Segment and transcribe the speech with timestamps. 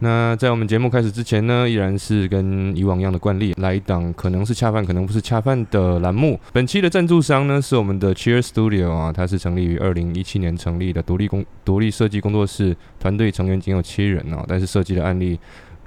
[0.00, 6.38] 那在我们节目开始之前呢，依然是跟以往一样的惯例，来一档可能是恰饭，可能不是恰饭的栏目。
[6.52, 15.36] 本期的赞助商呢是我们的 Cheer Studio 啊，它是成立于二零一七年成立的独立工独立设计工作室，团队成员仅有七人啊，但是设计的案例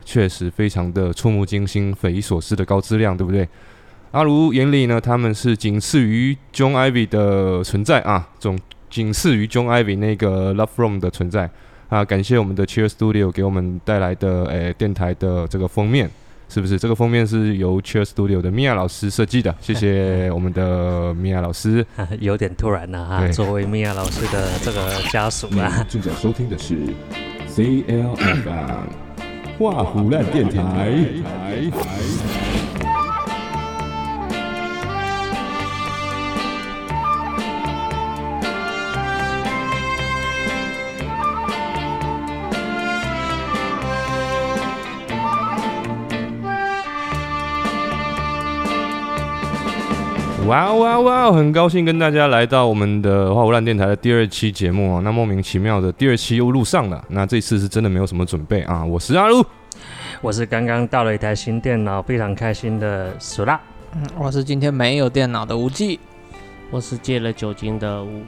[0.04, 3.48] 确实非常的触目惊心、匪夷所思的高质量，对不对？
[4.12, 8.60] 阿卢眼里呢，他们是仅次于 John Ivy 的存在啊，总
[8.90, 11.50] 仅次于 John Ivy 那个 Love From 的存在。
[11.92, 16.10] 啊，感谢我们的 Cheer Studio 给我们带来的诶电台的这个封面，
[16.48, 16.80] 是不是？
[16.80, 21.86] 这个封面是由 Cheer Studio 的米娅老师设计的，谢谢我们的米娅老师。
[22.22, 25.86] 有点突然了哈，作为米娅老师的这个家属啊。
[25.90, 26.78] 正在收听的是
[27.50, 28.88] CLFM
[29.60, 30.98] 画虎烂电台。
[50.52, 51.32] 哇哇哇！
[51.32, 55.00] 很高兴跟大家来到我们的花无烂电台的第二期节目啊。
[55.02, 58.84] 那莫名其妙的第二期又录上了，那这次是真的没有什么准备啊。
[58.84, 59.46] 我是阿鲁，
[60.20, 63.58] 我是刚刚到了一台新电脑，非常开心的苏拉。
[63.96, 65.98] 嗯，我是今天没有电脑的无忌。
[66.72, 68.24] 我是戒了酒精的吴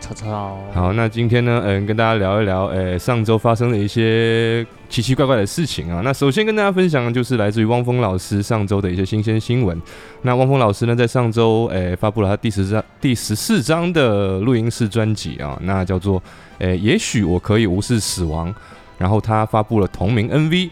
[0.00, 0.58] 超超。
[0.72, 6.00] 好，那今天呢，嗯，跟大家聊一聊，呃，上周发生的一些奇奇怪怪的事情啊。
[6.02, 9.78] 那首先跟大家分享的就是来自于汪峰老师上周的一些新鲜新闻。
[10.22, 16.22] 那汪峰老师呢，在上周，诶，发布了他第十张、第十四张的录音室专辑啊，那叫做，
[16.60, 18.54] 诶，也许我可以无视死亡。
[18.96, 20.70] 然后他发布了同名 MV。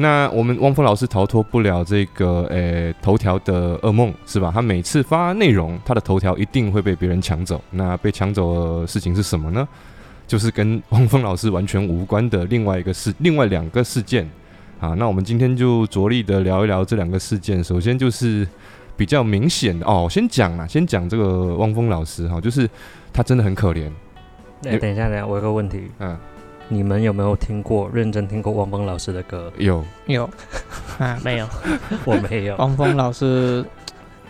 [0.00, 4.50] 那我们汪峰老师逃脱不了这个诶头条的噩梦是吧？
[4.54, 7.60] 他每次发内容，他的头条一定会被别人抢走。
[7.70, 9.68] 那被抢走的事情是什么呢？
[10.26, 14.26] 就是跟汪峰老师完全无关的另外一个事，另外两个事件
[14.80, 14.94] 啊。
[14.96, 17.62] 那我们今天就着力的聊一聊这两个事件。
[17.62, 18.48] 首先就是
[18.96, 22.66] 比较明显的哦，先讲啊，先讲这个汪峰老师哈，就是
[23.12, 23.90] 他真的很可怜。
[24.64, 26.16] 哎，等一下，等一下，我有个问题，嗯。
[26.72, 29.52] 你们有没有听过认真听过汪峰老师的歌？
[29.58, 30.30] 有有
[30.98, 31.48] 啊， 没有，
[32.06, 32.54] 我没有。
[32.56, 33.64] 汪峰老师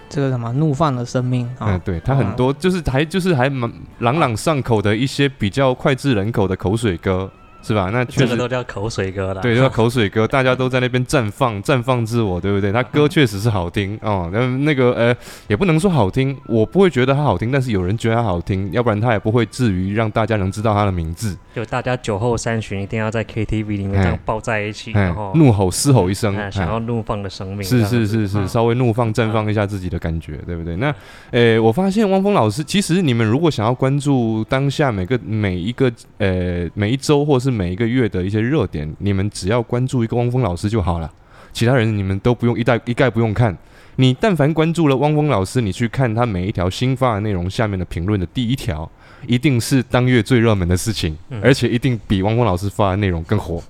[0.08, 7.30] 这个什么怒放的生命啊，对他很多就是还就是还蛮朗朗上口的一些比较脍炙人口的口水歌。
[7.62, 7.90] 是吧？
[7.92, 9.42] 那确实都叫口水歌了。
[9.42, 12.72] 对，叫口水歌， 大家都在那边绽放、绽放自我，对不对？
[12.72, 14.30] 他歌确实是好听哦。
[14.32, 15.14] 那那个呃，
[15.46, 21.36] 也不能说好听，我不会觉得他好听，但是有人觉得他好听，要不然他也不会至于让大家能知道他的名字。
[21.54, 27.64] 就大家酒后三巡，一定要在 KTV 里面这样抱在一起，然后怒吼嘶吼一声，想要怒放的生命。
[27.64, 30.76] 是是是是，稍微怒放、绽放一下自己的感觉，对不对？
[30.76, 30.94] 那
[31.32, 38.20] 诶，我发现汪峰老师，其实你们如果想要关注当下每个每一个呃每一周或是每一个月的。
[38.30, 41.10] 一些热点，你们只要关注一个汪峰老师就好了，
[41.52, 43.58] 其他人你们都不用一概一概不用看。
[43.96, 48.88] 你但凡关注了汪峰老师，你去看他每一条新发的内容下面的评论的第一条，
[49.26, 53.62] 一定是当月最热门的事情，而且一定比汪峰老师发的内容更火。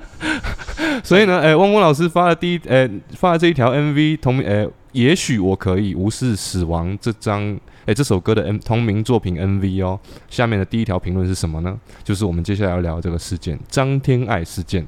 [1.04, 7.58] 所以呢，诶，汪峰老师发的第一，诶，发的这一条 MV 同，诶，也许我可以无视死亡这张。
[7.86, 9.98] 哎，这首歌的 M 同名作品 MV 哦，
[10.28, 11.74] 下面的第一条评论是什么呢？
[12.04, 14.86] 就是我们接下来要聊这个事件——张天爱事件。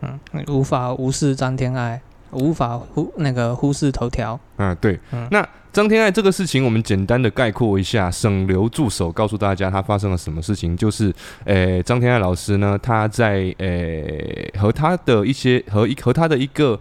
[0.00, 0.18] 嗯，
[0.48, 2.02] 无法无视张天爱，
[2.32, 4.40] 无法忽那个忽视头条。
[4.56, 4.98] 嗯，对。
[5.30, 10.76] 那张天爱这个事情，我们简单的概括一下，省流助手告诉大家他发生了什么事情。
[10.76, 11.12] 就是，
[11.44, 16.78] 诶，张天爱老师呢，他在诶和他的一些和一和他的一个。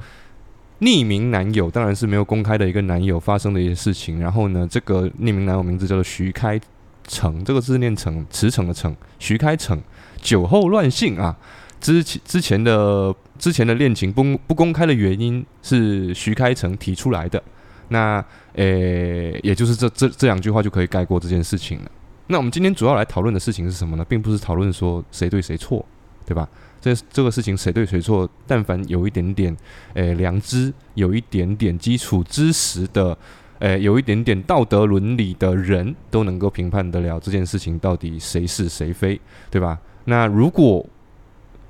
[0.81, 6.57] 匿名男友当然是没有公开的一个男友发生的一些事情，然后呢，这个匿名男友名字叫做徐开
[7.05, 9.77] 成，这个字念成驰骋的骋，徐开成
[10.21, 11.35] 酒后乱性啊，
[11.81, 17.43] 之前之前的之前的恋情不不公开的原因是徐开成提出来的，
[17.89, 18.23] 那
[18.53, 21.91] 诶，也就是这这这两句话就可以概括这件事情了。
[22.27, 24.05] 那我们今天主要来讨论的事情是什么呢？
[24.07, 25.85] 并不是讨论说谁对谁错，
[26.25, 26.47] 对吧？
[26.79, 28.29] 这这个事情谁对谁错？
[28.47, 29.55] 但凡有一点点
[29.95, 33.17] 诶良知，有一点点基础知识的，
[33.59, 39.19] 诶有一点点道德伦理的人，都能够评判得了这件事情到底谁是谁非，
[39.49, 39.79] 对吧？
[40.05, 40.85] 那如果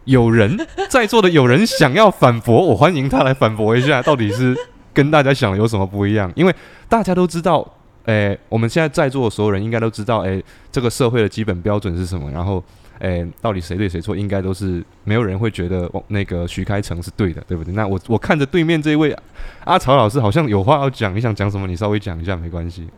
[0.06, 0.57] 有人
[0.89, 4.56] 在座的有人想要反驳，我欢迎他来反驳一下，到底是
[5.01, 6.30] 跟大家想的有什么不一样？
[6.36, 6.54] 因为
[6.90, 7.66] 大家都知道，
[8.06, 12.62] 诶我们现在在座的所有人应该都知道，诶这个社会的基本标准是什么，然后。
[13.00, 14.13] 诶，到底谁对谁错？
[14.13, 17.74] 应该都是没有人会觉得那个徐开成是对的，对不对？
[17.74, 19.18] 那我我看着对面这一位
[19.63, 21.66] 阿曹老师好像有话要讲，你想讲什么？
[21.66, 22.90] 你稍微讲一下没关系。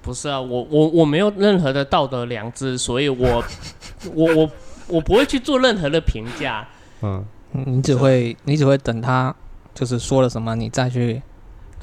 [0.00, 3.44] 不是啊，我我我没有任何的道德良知，所以我
[4.16, 4.50] 我我
[4.88, 6.66] 我不会去做任何的评价。
[7.02, 7.22] 嗯，
[7.52, 9.36] 你只会你只会等他
[9.74, 11.20] 就是说了什么，你再去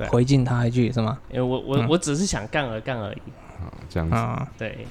[0.09, 1.17] 回敬他一句，是吗？
[1.29, 3.21] 因为我我我只是想干而干而已。
[3.59, 4.47] 啊，这样子。
[4.57, 4.85] 对。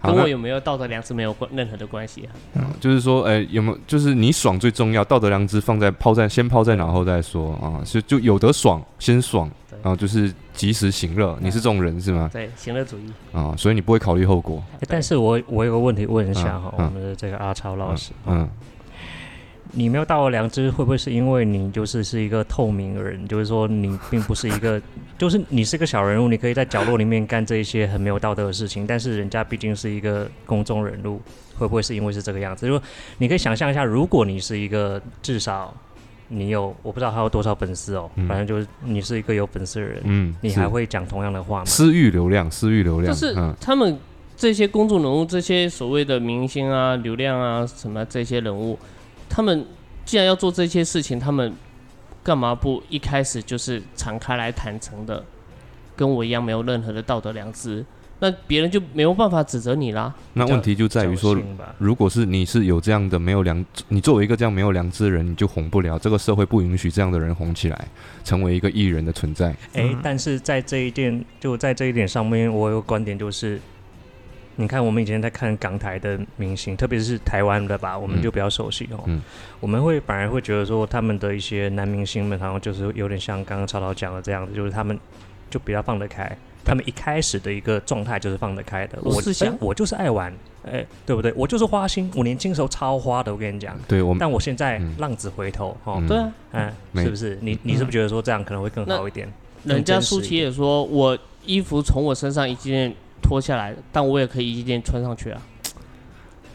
[0.00, 2.30] 跟我有没有道德良知没有关任何的关系啊？
[2.54, 9.50] 嗯，就是说，哎，有没有就是你爽最重要，道德良知放在抛在先抛在脑后再说啊，就就有得爽先爽，
[9.82, 11.36] 然后就是及时行乐。
[11.40, 12.30] 你是这种人是吗？
[12.32, 14.62] 对，行乐主义啊，所以你不会考虑后果。
[14.86, 18.48] 但是我我有个问题问一下哈，我们的这个阿超老师，嗯。
[19.72, 23.28] 你没有道德良知，会不会是因为你就是是一个透明的人？
[23.28, 24.80] 就是说你并不是一个，
[25.18, 28.86] 就是你是个小人物，你可以在角落里面干这一些很没有道德的事情。
[28.86, 31.20] 但是人家毕竟是一个公众人物，
[31.56, 32.66] 会不会是因为是这个样子？
[32.66, 32.82] 就说
[33.18, 35.74] 你可以想象一下，如果你是一个至少
[36.28, 41.64] 你有我不知道他有多少粉丝哦，反正就是你是一个有粉丝的人，嗯，你还会讲同样的话吗？
[41.66, 43.98] 私域流量，私域流量，就是他们
[44.36, 48.78] 这些公众人物，这些所谓的明星啊、流量啊什么这些人物。
[49.38, 49.64] 他们
[50.04, 51.54] 既然要做这些事情，他们
[52.24, 55.24] 干嘛不一开始就是敞开来坦诚的，
[55.94, 57.86] 跟我一样没有任何的道德良知？
[58.18, 60.12] 那别人就没有办法指责你啦。
[60.32, 61.38] 那问题就在于说，
[61.78, 65.96] 如果是你是有这样的没有良，你作为一个这样没有良知的人，你就红不了。
[65.96, 67.88] 这个社会不允许这样的人红起来，
[68.24, 69.54] 成为一个艺人的存在。
[69.74, 73.60] 哎，但是在这一点，就在这一点上面，我有个观点就是。
[74.60, 79.04] 你看，我们以前在看港台的明星，特别是台湾的吧，我们就比较熟悉哦。
[79.06, 79.22] 嗯。
[79.60, 84.98] 我们会反而会觉得说，他们的一些男明星们，好像就是有点像刚刚超导讲的这样子，就是他们
[85.48, 86.36] 就比较放得开。
[86.64, 88.98] 他们一开始的一个状态就是放得开的。
[89.02, 90.34] 我是想，我就是爱玩，
[90.64, 91.32] 哎，对不对？
[91.36, 93.78] 我就是花心，我年轻时候超花的，我跟你讲。
[93.86, 94.16] 对，我。
[94.18, 97.38] 但我现在浪子回头，哦，对啊，嗯，是不是？
[97.40, 99.32] 你你是不是觉得说这样可能会更好一点？
[99.62, 101.16] 人家舒淇也说，我
[101.46, 102.92] 衣服从我身上一件。
[103.28, 105.42] 脱下来，但我也可以一件穿上去啊。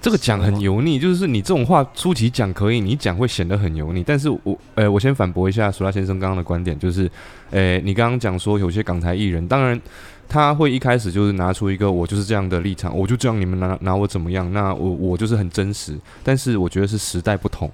[0.01, 4.03] 这个讲很油腻，就是你这种话初期讲可以，你讲会显得很油腻。
[4.03, 7.09] 但是我，呃，我先反驳一下苏拉先生刚刚的观点，就是，
[7.51, 9.79] 呃，你刚刚讲说有些港台艺人，当然
[10.27, 14.51] 他会一开始就是拿出一个我就是这样的立场，我就这样，你们拿拿我怎么样？
[14.51, 15.97] 那我我就是很真实。
[16.23, 17.71] 但是我觉得是时代不同，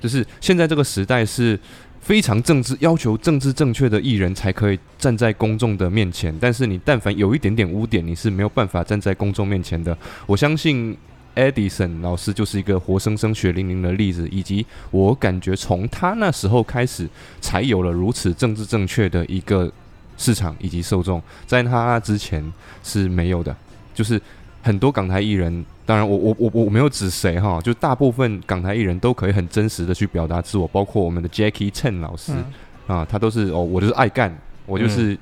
[0.00, 1.58] 就是现在这个时代是。
[2.02, 9.96] 非常政治要求政治正确的艺人才可以站在公众的面前，但是你但凡有一点点污点，你是没有办法站在公众面前的。
[10.26, 10.96] 我相信
[11.36, 17.08] Edison 老师就是一个活生生血淋淋的例子，以及我感觉从他那时候开始，
[17.40, 19.72] 才有了如此政治正确的一个
[20.16, 22.52] 市场以及受众，在他之前
[22.82, 23.56] 是没有的，
[23.94, 24.20] 就是
[24.60, 25.64] 很多港台艺人。
[25.84, 32.32] 当然，我我我我没有指谁哈，就大部分港台艺人都可以很真实的去表达自我，包括我们的 Jackie Chen 老师
[32.86, 34.32] 啊，他都是哦，我就是爱干，
[34.64, 35.18] 我就是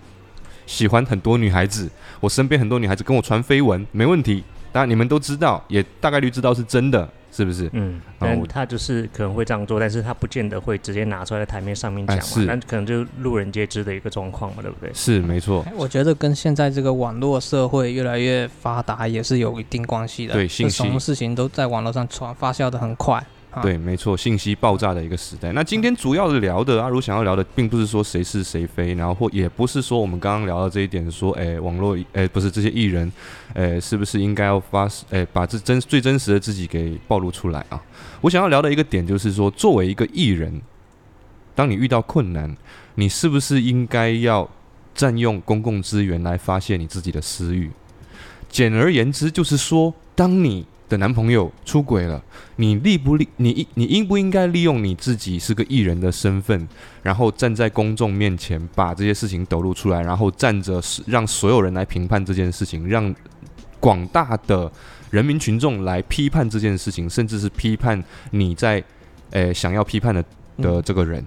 [0.67, 1.91] 喜欢很多女孩子，
[2.21, 4.45] 我身边很多女孩子跟我传绯闻，没问题。
[4.73, 7.09] 当然你们都知道，也大概率知道是真的。
[7.33, 7.71] 是不是？
[7.73, 14.91] 嗯，但他就是可能会这样做，但是他不见得会直接拿出来在台面上面讲嘛，但可能就路人皆知的一个状况嘛，对不对？
[14.95, 15.65] 是没错。
[15.77, 20.35] 我觉得跟现在这个网络社会越来越发达也是有一定关系的。
[20.35, 23.25] 对，信息，什么事情都在网络上传发酵的很快。
[23.61, 25.51] 对，没错，信息爆炸的一个时代。
[25.53, 33.11] 那今天主要的聊的，阿如想要聊的，并不是说谁是谁非，然后或也不是说我们刚刚聊到这一点，说，哎，网络，哎，不是这些艺人，
[33.55, 37.83] 哎，是不是应该要发，哎，把这真最真实的自己给暴露出来啊？
[38.21, 40.63] 我想要聊的一个点就是说，作为一个艺人，
[41.57, 42.57] 当你遇到困难，
[42.95, 44.49] 你是不是应该要
[44.95, 47.71] 占用公共资源来发泄你自己的私欲？
[48.49, 52.23] 简而言之，就是说，当你的男朋友出轨了，
[52.57, 53.27] 你利不利？
[53.37, 56.69] 你你应不应该利用你自己是个艺人的身份，
[57.03, 63.15] 然后站在公众面前把这些事情抖露出来，然后站着让所有人来评判这件事情，让
[63.79, 64.71] 广大的
[65.11, 68.83] 人民群众来批判这件事情，甚至是批判你在
[69.31, 70.25] 诶想要批判的
[70.59, 71.25] 的这个人。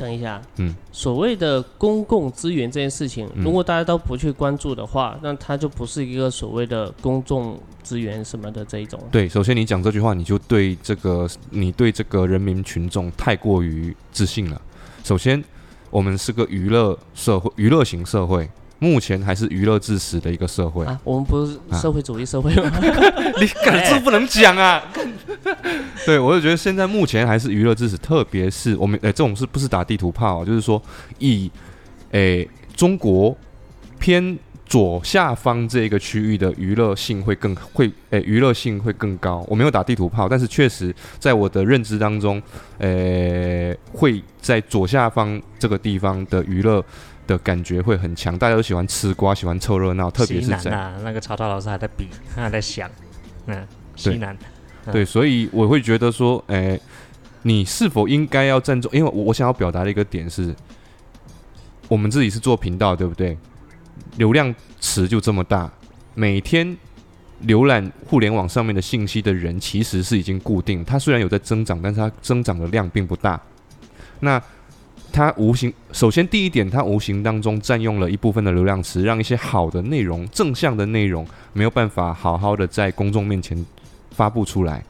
[0.00, 8.98] 等一下，嗯，所谓的公共资源这件事情，如果大家都不去关注的话，那它就不是一个所谓的公众资源什么的这一种。
[9.12, 14.60] 对，首先你讲这句话，你就对这个你对这个人民群众太过于自信了。
[15.04, 15.44] 首先，
[15.90, 18.48] 我们是个娱乐社会，娱乐型社会。
[18.80, 22.72] 目前还是娱乐至死的一个社会啊，我们不是社会主义社会吗？
[23.38, 24.82] 你敢这不能讲啊！
[26.06, 30.42] 对，我就觉得现在目前还是娱乐至死，特别是我们诶，这种是不是打地图炮？
[30.44, 30.82] 就是说
[31.18, 31.50] 以
[32.12, 33.36] 诶中国
[33.98, 39.44] 偏左下方这个区域的娱乐性会更会诶娱乐性会更高。
[39.46, 42.40] 我没有打地图炮，但是确实在我的认知当中，
[42.78, 46.82] 诶会在左下方这个地方的娱乐。
[47.30, 50.70] 的感觉会很强，大家都喜欢吃瓜，喜欢凑热闹，特别是在
[51.04, 52.90] 那个曹操老师还在比，他还在想，
[53.46, 54.36] 嗯，西南，
[54.90, 56.78] 对，所以我会觉得说，哎，
[57.42, 58.90] 你是否应该要郑重？
[58.92, 60.52] 因为我我想要表达的一个点是，
[61.86, 63.38] 我们自己是做频道，对不对？
[64.16, 65.70] 流量池就这么大，
[66.14, 66.76] 每天
[67.46, 73.40] 浏览互联网上面的信息的人其实是已经固定，它虽然有在增长，但是它增长的量并不大。
[74.18, 74.42] 那
[75.12, 83.64] 它无形，首先第一点，它无形当中占用了一部分的流量池，让一些好的内容、正向的内容没有办法好好的在公众面前
[84.10, 84.84] 发布出来，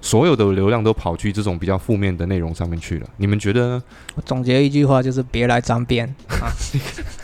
[0.00, 3.08] 所有的流量都跑去这种比较负面的内容上面去了。
[3.16, 3.82] 你们觉得呢？
[4.14, 6.48] 我总结一句话就是：别来沾边啊！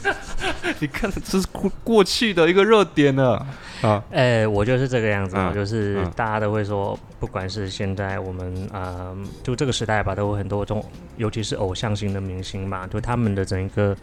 [0.79, 3.47] 你看，这是过过去的一个热点了
[3.83, 4.03] 啊！
[4.11, 10.85] 哎，我就是这个样子，就是大家都会说，不管是现在我们啊，就这个时代吧，都有很多种，
[11.17, 13.97] 尤其是偶像型的明星嘛，就他们的整一个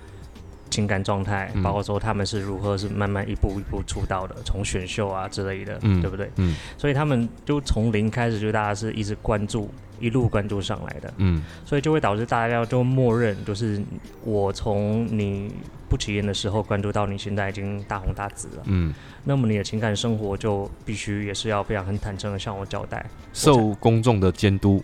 [0.69, 6.29] 情感状态，包括说他们是如何是慢慢一步一步出道的，从选秀啊之类的，嗯对不对？
[6.37, 9.69] 嗯，所以他们就从零开始，就大家是一直关注。
[9.99, 13.81] 一路关注上来的，嗯，所以就会导致大家就默认，就是
[14.23, 15.51] 我从你
[15.89, 18.93] 不起眼的时候关注到你现在已经大红大紫了，嗯，
[19.23, 24.83] 那么你的情感生活就必须也是要非常很坦诚的向我交代，受公众的监督，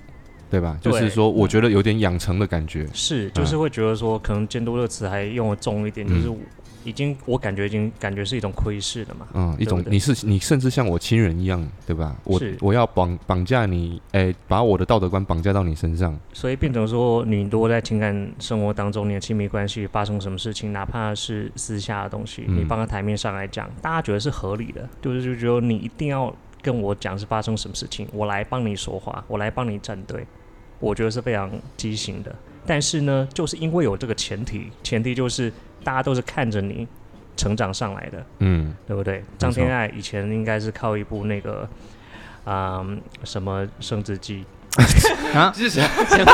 [0.53, 0.77] 对吧？
[0.81, 6.31] 就是说，我觉得有点养成的感觉，是，就是会觉得说，可能监督这个词还用的重一点，就是。
[6.85, 9.25] 已经，我感觉已经感觉是一种窥视了嘛。
[9.33, 12.13] 嗯，一种你是你甚至像我亲人一样，对吧？
[12.25, 16.13] 我我要绑绑架你，哎，把我的道德观绑架到你身上。
[16.33, 30.27] 所以变成说，你如果在情感生活当中，你的亲密关系发生什么事情，哪怕是私下的东西，你放在台面上来讲，大家觉得是合理的，就是就觉得你一定要跟我讲是发生什么事情，我来帮你说话，我来帮你站队，
[30.83, 32.33] 我觉得是非常畸形的。
[32.65, 35.51] 但是呢，就是因为有这个前提，前提就是。
[35.85, 36.87] 大家都是看着你
[37.35, 39.21] 成长上来的，嗯，对不对？
[39.37, 41.67] 张天爱以前应该是靠一部那个，
[42.45, 44.45] 嗯，什么生殖记
[45.35, 45.51] 啊？
[45.53, 46.31] 是什么 生殖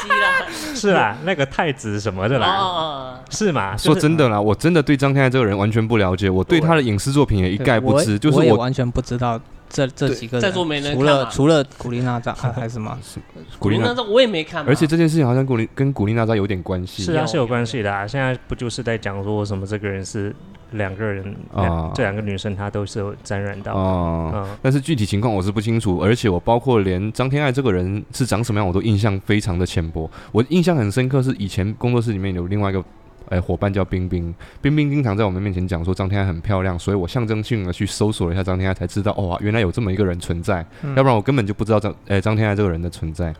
[0.00, 0.46] 记啦？
[0.74, 3.20] 是啊，那个太子什么的啦？
[3.28, 3.76] 是吗？
[3.76, 9.38] 说真的啦，我真的对张天爱这个人完全不了解，我对他的影视作品也一概不知，就是我完全不知道。
[9.68, 12.98] 这这几个在座没人除了除了古力娜扎还是什么？
[13.58, 14.64] 古力娜扎我也没看。
[14.66, 17.02] 而且这件事情好像古力跟古力娜扎有点关系。
[17.02, 18.06] 是啊，是有关系的啊。
[18.06, 20.34] 现在不就是在讲说什么这个人是
[20.72, 21.90] 两个人啊？
[21.94, 24.56] 这两个女生她都是有沾染到啊。
[24.62, 30.10] 但是具体情况我是不清楚，而且我包括连张天爱这个人是长什么样，我都印象非常的浅薄。
[30.32, 32.82] 我印象很深刻是以前工作室里面有另外一个。
[33.28, 40.64] 哎，伙伴叫冰冰，冰冰经常在我们面前讲说张天爱很漂亮，所以我象征性的去搜索了一下张天爱，才知道哦，原来有这么一个人存在，
[40.96, 43.34] 要不然我根本就不知道张哎张天爱这个人的存在。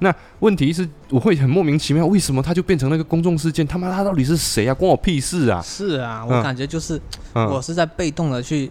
[0.00, 3.66] 那问题是，我会很莫名其妙，为什么他就变成那个公众事件？
[3.66, 4.74] 他妈他到底是谁啊？
[4.74, 5.60] 关我屁事啊！
[5.62, 7.00] 是啊，我感觉就是
[7.32, 8.70] 我是在被动的去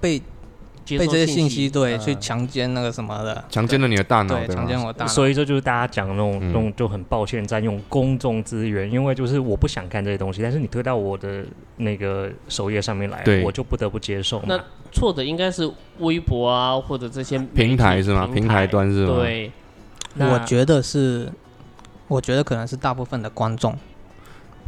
[0.00, 0.20] 被。
[0.86, 5.10] 被这些信息对去强奸那个什么的，强奸了你的大脑，对，强奸我大脑。
[5.10, 11.44] 所以这就是大家讲的那种，那种就很抱歉占用公众资源，因为就是我不想看这些东西，但是你推到我的
[11.76, 14.42] 那个首页上面来，我就不得不接受。
[14.46, 14.58] 那
[14.90, 18.28] 错的应该是微博啊，或者这些平台是吗？
[18.32, 19.14] 平台端是吗？
[19.16, 19.50] 对，
[20.16, 21.30] 我觉得是，
[22.08, 23.76] 我觉得可能是大部分的观众。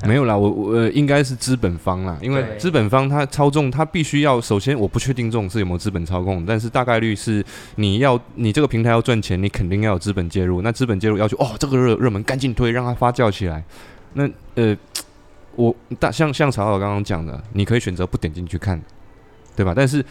[0.09, 7.45] 没有啦，我我应该是资本方啦，因为资本方他操纵，他必须要首先我不确定这种事有没有资本操控，但是大概率是
[7.77, 10.61] 你要你这个平台要赚钱，你肯定要有资本介入。
[10.63, 13.63] 那资本介入要求哦，这个热热门赶紧推，让它发酵起来。
[14.15, 14.77] 那呃，
[15.57, 18.81] 我大像像曹老刚刚讲的，你可以选择不点进去看，
[19.57, 19.73] 对吧？
[19.75, 20.05] 但是。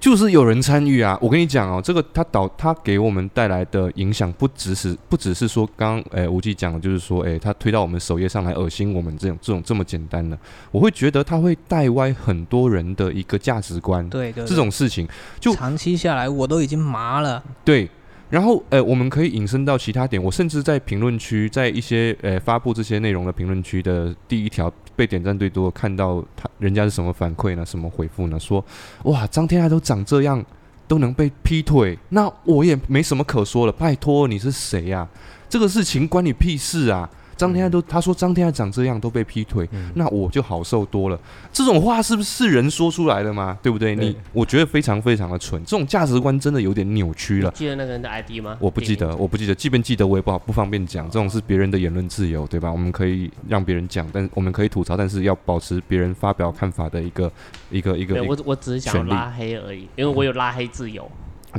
[0.00, 1.18] 就是有人参与啊！
[1.20, 10.38] 我跟你讲哦，这个他导他给我们带来的影响，不只是不只是说刚刚诶吴忌讲的，就是说诶他推到我们首页上来恶心我们这种这种这么简单的，
[10.70, 14.08] 我会觉得他会带歪很多人的一个价值观。
[14.08, 15.06] 对对，这种事情
[15.40, 17.42] 就长期下来我都已经麻了。
[17.64, 17.88] 对。
[18.30, 20.22] 然后，诶，我们可以引申到其他点。
[20.22, 27.64] 我甚至在评论区，在一些诶发布这些内容的评论区的第一条被点赞最多，看到他人家是什么反馈呢？
[27.64, 28.40] 什么回复呢？
[28.40, 28.64] 说，
[29.04, 30.44] 哇，张天爱都长这样，
[30.88, 33.70] 都能被劈腿，那我也没什么可说了。
[33.70, 35.06] 拜托，你是谁呀？
[35.48, 37.08] 这个事情关你屁事啊！
[37.38, 41.18] 张天爱都他说张天爱长这样都被劈腿，那我就好受多了。
[41.52, 43.56] 这种话是不是人说出来的吗？
[43.62, 43.94] 对不对？
[43.94, 47.50] 你我觉得非常非常的蠢，这种价值观真的有点扭曲了。
[47.52, 48.56] 记得那个人的 ID 吗？
[48.60, 49.54] 我不记得，我不记得。
[49.54, 51.06] 即便记得，我也不好不方便讲。
[51.08, 52.72] 这种是别人的言论自由，对吧？
[52.72, 57.30] 我们可以让别人讲，但我们可以吐槽，但是要保持别人发表看法的一个
[57.70, 58.20] 一个一个。
[58.24, 61.08] 我我只是想拉黑而已，因为我有拉黑自由。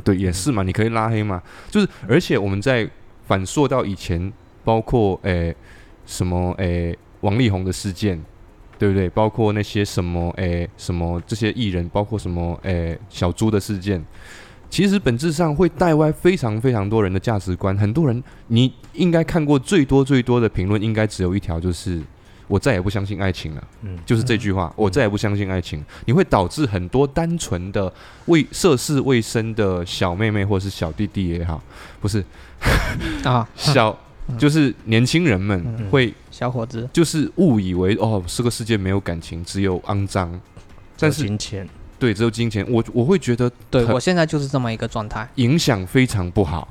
[0.03, 1.41] 对，也是嘛，你可以拉黑嘛。
[1.69, 2.89] 就是而且我们在
[3.27, 4.31] 反溯到以前，
[4.63, 5.55] 包括诶。
[6.09, 8.19] 什么诶，王力宏的事件，
[8.79, 9.07] 对不对？
[9.11, 14.03] 包括那些什么诶，什么这些艺人，包括什么诶，小猪的事件，
[14.71, 17.77] 其实本质上会带歪非常非常多人的价值观。
[17.77, 22.01] 很多人，你应该看过最多最多的评论，应该只有一条，就是
[22.47, 23.63] 我再也不相信爱情了。
[23.83, 25.85] 嗯，就是这句话，我再也不相信爱情。
[26.05, 27.93] 你会导致很多单纯的
[28.25, 31.61] 未涉世未深的小妹妹或是小弟弟也好，
[32.01, 32.25] 不是
[33.23, 33.95] 啊， 小
[34.37, 40.39] 就是年轻人们会小伙子，就是误以为哦，这个世界没有感情，只有肮脏，
[40.97, 41.67] 但是金钱。
[41.97, 46.67] 对，只有金钱，我我会觉得，对我现在就是这么一个状态，影响非常不好。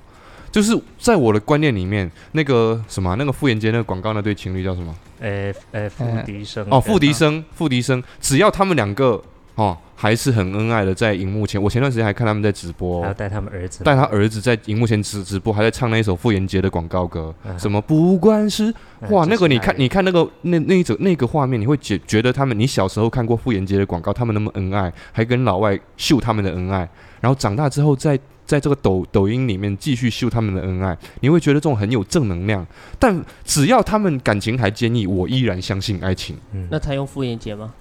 [0.50, 4.94] 就是在我的观念里面，那个什么，那个傅炎杰那个广告那对情侣叫什么？
[5.20, 6.66] 呃呃，傅笛声。
[6.70, 9.22] 哦，傅笛声，傅笛声，只要他们两个。
[9.58, 11.60] 哦，还是很恩爱的，在荧幕前。
[11.60, 18.72] 我前段时间还看他们在直播，还要带他们儿子，带他儿子在荧幕前直直播，还在唱那一首傅炎杰的广告歌，什么不管是
[19.10, 26.88] 哇，那个你看，你看那个那那一种那个画面，你会觉觉得他们，你小时候看过傅炎杰的广告，他们那么恩爱，还跟老外秀他们的恩爱，
[27.20, 32.64] 然后长大之后在在这个抖抖音里面继续秀他们的恩爱，你会觉得这种很有正能量。
[32.96, 36.36] 但只要他们感情还坚毅，我依然相信爱情。
[36.52, 37.74] 嗯那他用傅炎杰吗？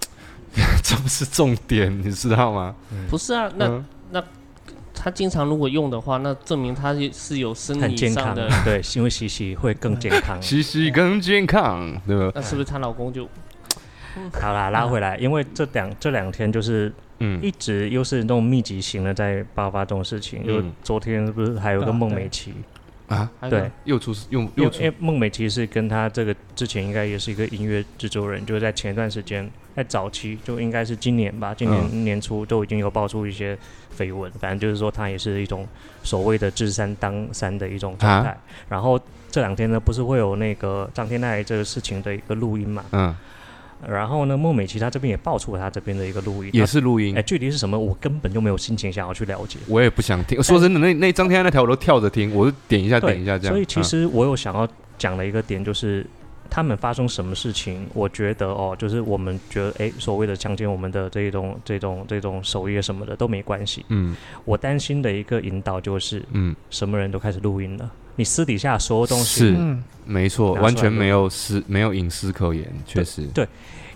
[0.84, 2.76] 这不是重点，你知道吗？
[3.10, 4.24] 不是啊，那那
[4.94, 12.32] 他经常如果用的话，那证明他是有生理上的对，因为洗洗会更健康， 洗洗更健康，对吧？
[12.36, 13.28] 那是不是她老公就
[14.42, 22.54] 好啦，拉回来，因为这两这两天就是嗯，一直又是那种密集型的在爆发这种事情，就昨天不是还有个孟美岐
[23.08, 23.32] 啊？
[23.50, 29.50] 对，又出又又因为孟美岐是跟他这个之前应该也是一个音乐制作人，就是在前一段时间。
[29.78, 33.56] 在早期就应该是今年吧，今年年初都已经有爆出一些
[33.96, 35.68] 绯闻，反正就是说他也是一种
[36.02, 38.36] 所谓的“知三当三”的一种状态。
[38.68, 39.00] 然后
[39.30, 42.84] 这两天呢，不是会有那个张天爱这个事情的一个录音嘛？
[42.92, 43.16] 嗯。
[43.86, 47.14] 然后呢，孟美岐她这边也爆出了她这边的一个录音，也是录音。
[47.18, 49.60] 哎，具体是什么，我根本就没有心情想要去了解。
[49.68, 50.42] 我也不想听。
[50.42, 53.54] 说真的，那那张天爱那条我都跳着听，我就点一下点一下这样。
[53.54, 54.68] 所以其实我有想要
[54.98, 56.06] 讲的一个点就是。
[56.50, 57.86] 他们发生什么事情？
[57.94, 63.86] 我觉得哦，就是我们觉得，哎，所谓的强奸我们的这种、这种、这种首页什么的都没关系。
[63.90, 73.48] 嗯，我担心的一个引导就是，嗯，什么人都开始录音了，你私底下所有东西是没错，完全没有私没有隐私可言，确实对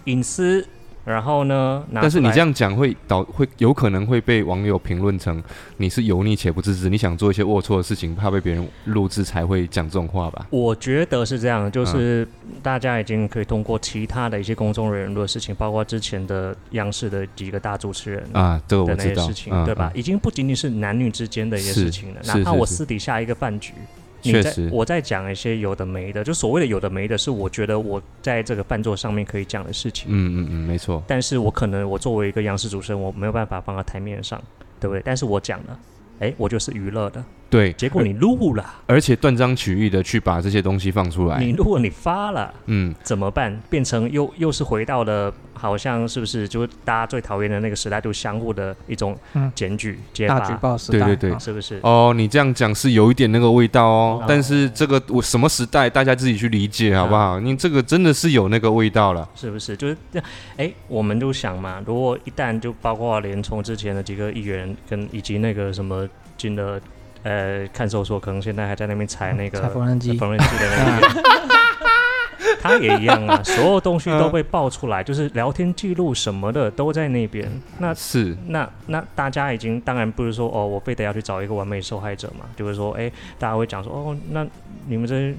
[0.05, 0.65] 隐私。
[1.03, 1.83] 然后呢？
[1.95, 5.41] 但是你这样讲会导会有可能会被网友评论成
[5.77, 10.45] 你是油腻且不自知，你想做一些龌龊的事情，怕被别人录制才会讲这种话吧？
[10.51, 12.27] 我觉得是这样，就是
[12.61, 19.27] 大家已经可以通过其他的一些公众人物的事情，包括之前的央视的几个大主持人啊，这个我知道，
[19.65, 19.91] 对吧？
[19.95, 23.73] 已经不仅仅是男女之间的一些事情了，哪怕我私底下一个饭局。
[24.21, 30.07] 确实，我在讲一些有的没的，就所谓的有的没的，是我觉得我在这个饭桌上面可以讲的事情。
[30.09, 31.03] 嗯嗯嗯，没错。
[31.07, 34.41] 但是我可能我作为一个央视主持人，我没有办法放到台面上，
[34.79, 35.01] 对不对？
[35.03, 35.79] 但是我讲了，
[36.19, 37.23] 哎，我就是娱乐的。
[37.51, 41.37] 对，结果你录了，而且断章取义的去把这些东西放出来。
[41.37, 43.61] 你如果你发了，嗯，怎么办？
[43.69, 46.47] 变成又又是回到了，好像是不是？
[46.47, 49.17] 就是大家最讨厌的那个时代，就相互的一种
[49.53, 51.77] 检举、揭发、举报时代，对对对，是不是？
[51.83, 54.23] 哦，你这样讲是有一点那个味道哦。
[54.25, 57.37] 但是这个我什么时代，大家自己去理解好不好？
[57.37, 59.75] 你这个真的是有那个味道了，是不是？
[59.75, 60.29] 就是这样。
[60.55, 66.79] 哎，我们就想嘛，如果一旦就包括连从之前的几个议员跟以及那个什么进了。
[67.23, 77.49] 呃，看守所可能现在还在那边踩那个缝纫机，缝纫机的那个， 他也一样啊， 所有东西都被爆出来，就是聊天记录什么的都在那边。
[77.79, 78.35] 那是。
[78.47, 84.45] 那那大家已经当然不是说哦，我非得要去找一个完美受害者嘛，就是说，哎，大家会讲说，哦，那
[84.87, 85.33] 你们这。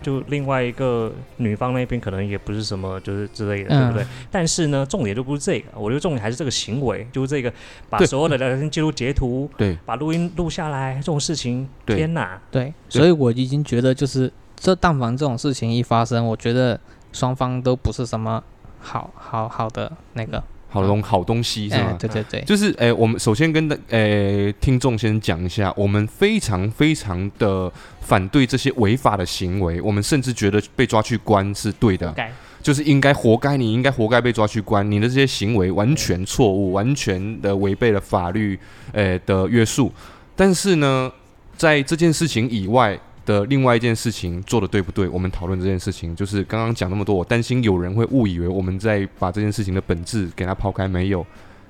[0.00, 4.06] 就另外一个女方那边可能也不是什么，就是之类的，对不对？
[4.30, 7.52] 但是呢，重点就不是这个，我觉得重点还是这个行为，就是这个
[7.90, 12.40] 把所有的聊天记录截图，对，把录音录下来，这种事情，天哪！
[12.50, 16.78] 对，所以我已经觉得，就是这但凡这种事情一发生，我觉得
[17.12, 18.42] 双方都不是什么
[18.80, 20.42] 好好好的那个。
[20.70, 21.96] 好东好东西是吗？
[21.98, 27.72] 对对对，就是诶，我们首先跟的诶听众先讲一下，我们非常非常的
[28.08, 32.14] 反对这些违法的行为，我们甚至觉得被抓去关是对的，
[32.62, 38.58] 就是应该活该，你应该活该被抓去关，你的这些行为完全错误，完全的违背了法律
[38.92, 39.92] 呃的约束。
[40.34, 41.12] 但是呢，
[41.56, 42.98] 在这件事情以外。
[43.28, 45.06] 的另外一件事情做的对不对？
[45.06, 51.20] 我们讨论这件事情，就是刚刚讲那么多，我担心有人会误以为我们在把这件事情的本质给他抛开，没有，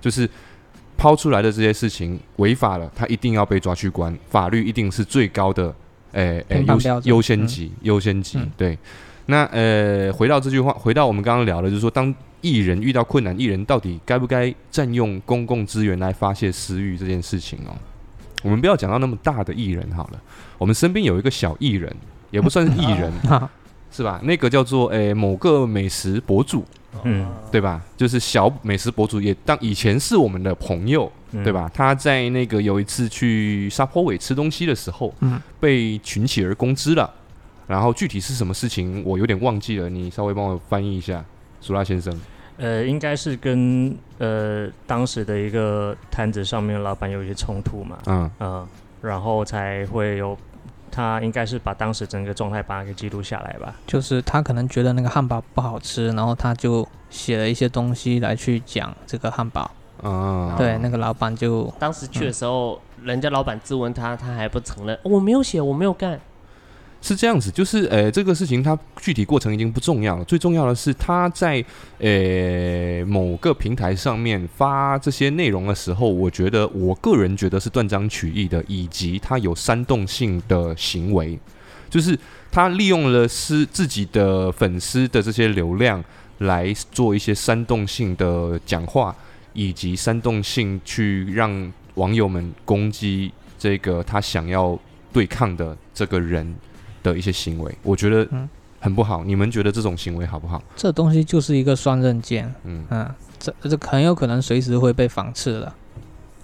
[0.00, 0.30] 就是
[0.96, 5.74] 抛出来的这些事情违法了，他一定要被抓去关，法律一定是最高的，
[6.12, 8.38] 诶诶优优先级，优先级。
[8.56, 8.78] 对，
[9.26, 17.76] 那呃，回到这句话，回到我们刚刚聊的，就是说，当艺人遇到困难，艺人到底该不该占用公共资源来发泄私欲这件事情哦？
[18.42, 20.22] 我们不要讲到那么大的艺人好了，
[20.56, 21.94] 我们身边有一个小艺人，
[22.30, 23.12] 也不算是艺人，
[23.90, 24.20] 是吧？
[24.22, 26.64] 那个叫做诶某个美食博主，
[27.04, 27.82] 嗯，对吧？
[27.96, 31.10] 就是小美食博主，也当以前是我们的朋友，
[31.44, 31.70] 对吧？
[31.72, 37.12] 他在那个有一次去沙坡尾吃东西的时候，嗯，被群起而攻之了。
[37.66, 41.22] 然后具体是什么事情，我有点忘记了，你稍微帮我翻译一下，
[41.60, 42.18] 苏拉先生。
[42.56, 48.66] 呃，应该是跟呃当时的一个摊子上面的老板有一些冲突嘛，嗯嗯，
[49.02, 50.36] 然后才会有
[50.98, 53.72] 他应该是把当时整个状态把它给记录下来吧。
[53.86, 59.70] 就是他可能觉得那个汉堡不好吃，然后他就写了一些东西来去讲这个汉堡。
[60.02, 66.18] 啊，对，那个老板就当时去的时候，人家老板质问他，他还不承认，我没有写，我没有干。
[67.00, 71.64] 是这样子，就是呃，这个事情它具体过程已经不重要了，最重要的是他在
[71.98, 81.38] 呃某个平台上面发这些内容的时候，我觉得我个人觉得是断章取义的，以及他有煽动性的行为，
[81.88, 82.18] 就是
[82.50, 86.02] 他利用了是自己的粉丝的这些流量
[86.38, 89.14] 来做一些煽动性的讲话，
[89.52, 94.76] 以及煽动性去让网友们攻击这个他想要
[95.12, 96.52] 对抗的这个人。
[97.02, 98.28] 的一些行为，我觉得
[98.80, 99.24] 很不好。
[99.24, 100.62] 你们觉得这种行为好不好？
[100.76, 103.08] 这东西就是一个双刃剑，嗯嗯，
[103.38, 105.72] 这这很有可能随时会被仿刺的，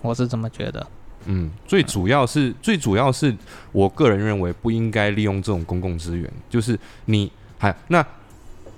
[0.03, 0.87] 我是这么觉得。
[1.27, 3.35] 嗯，最主要是最主要是
[3.73, 6.31] 我个人认为不应该利用这种公共资源。
[6.51, 8.05] 就是你还那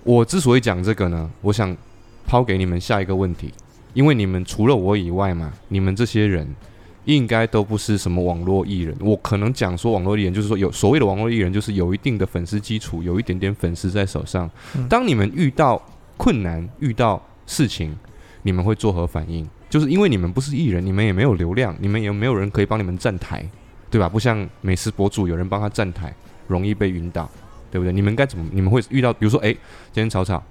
[0.05, 1.77] 我之所以讲这个呢，我想
[2.27, 3.53] 抛给你们下一个问题，
[3.95, 6.47] 因为你们除了我以外嘛，你们这些人。
[7.07, 14.51] 应该都不是什么网络艺人，我可能讲说网络艺人，就是说有所谓的网络艺人，就是有一定的粉丝基础，有一点点粉丝在手上。
[14.89, 15.81] 当你们遇到
[16.17, 17.97] 困难、遇到事情，
[18.43, 19.49] 你们会作何反应？
[19.71, 23.49] 就是因为你们不是艺人，你们也没有流量，你们也没有人可以帮你们站台，
[23.89, 24.09] 对吧？
[24.09, 26.13] 不像美食博主有人帮他站台，
[26.49, 27.31] 容易被晕倒，
[27.71, 27.93] 对不对？
[27.93, 28.45] 你们该怎么？
[28.53, 29.53] 你们会遇到，比如说，哎，
[29.93, 30.43] 今天吵吵，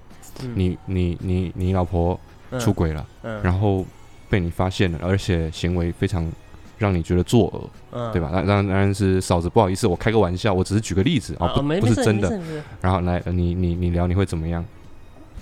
[0.56, 2.18] 你你你你老婆
[2.60, 3.06] 出轨了，
[3.44, 3.86] 然后
[4.30, 6.32] 被你发现了，而且行为非常。
[6.78, 7.46] 让你觉得作
[7.92, 8.30] 恶，对吧？
[8.32, 12.40] 那当然是嫂子，不好意思，我开个玩笑，我只是举个例子啊，不不是真的。
[12.82, 14.64] 然后来，你你你聊，你会怎么样？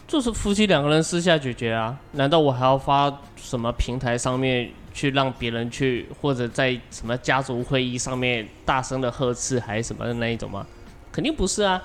[0.08, 1.98] 就是夫妻两个人私下解决啊？
[2.12, 10.65] 难道我还要发什么平台上面去让别人去，或者在什么家族会议上面大声的呵斥，还是什么的那一种吗？
[11.12, 11.82] 肯定不是啊。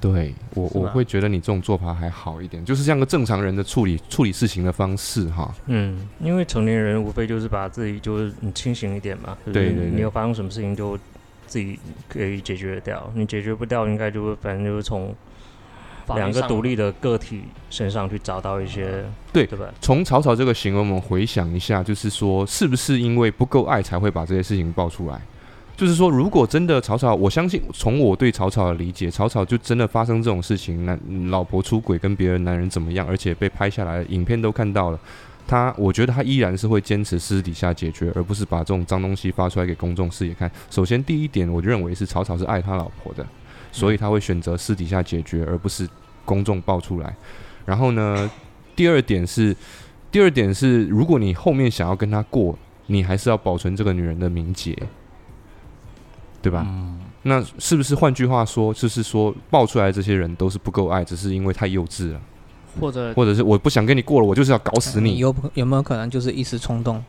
[0.00, 5.54] 对我，我会觉得你这种做法还好一点，就是像个正常人的处理处理事情的方式哈。
[5.66, 9.36] 嗯，因为成年人无非就是把自己就是你清醒一点嘛。
[9.44, 9.90] 对对。
[9.92, 10.96] 你有发生什么事情就
[11.46, 15.14] 自己可以解决掉，你解决不掉，应该就反正就是从
[16.14, 19.66] 两个独立的个体身上去找到一些对对吧？
[19.80, 25.20] 从草草这个行为，我们回想一下，就是说是不是因为不够爱才会把这些事情爆出来？
[25.80, 35.00] 就是说，如果真的草草，我相信从我对草草的理解，草草就真的发生这种事情，男老婆出轨跟别人男人怎么样，而且被拍下来，影片都看到了，
[35.48, 40.52] 他我觉得他依然是会坚持私底下解决，而不是把这种脏东西发出来给公众视野看。
[40.68, 43.26] 首先第一点，我认为是草草是爱他老婆的，
[43.72, 45.88] 所以他会选择私底下解决，而不是
[46.26, 47.16] 公众爆出来。
[47.64, 48.30] 然后呢，
[48.76, 49.56] 第二点是，
[50.12, 54.76] 第二点是，如果你后面想要跟他过，你还是要保存这个女人的名节。
[56.42, 56.66] 对吧？
[57.22, 62.20] 那是不是换句话说，就是说爆出来这些人都是不够爱，只是因为太幼稚了，
[62.80, 65.18] 或者或者是我不想跟你过了，我就是要搞死你。
[65.18, 67.04] 有有没有可能就是一时冲动？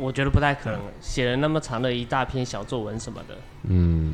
[0.00, 3.36] 我觉得不太可能，写了那么长的一大篇小作文什么的。
[3.64, 4.12] 嗯，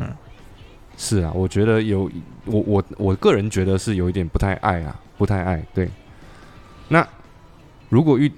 [0.99, 2.11] 是啊，我觉得有
[2.45, 5.65] 我我我个人觉得是有一点不太爱啊，不太爱。
[5.73, 5.89] 对，
[6.89, 7.07] 那
[7.89, 8.31] 如果遇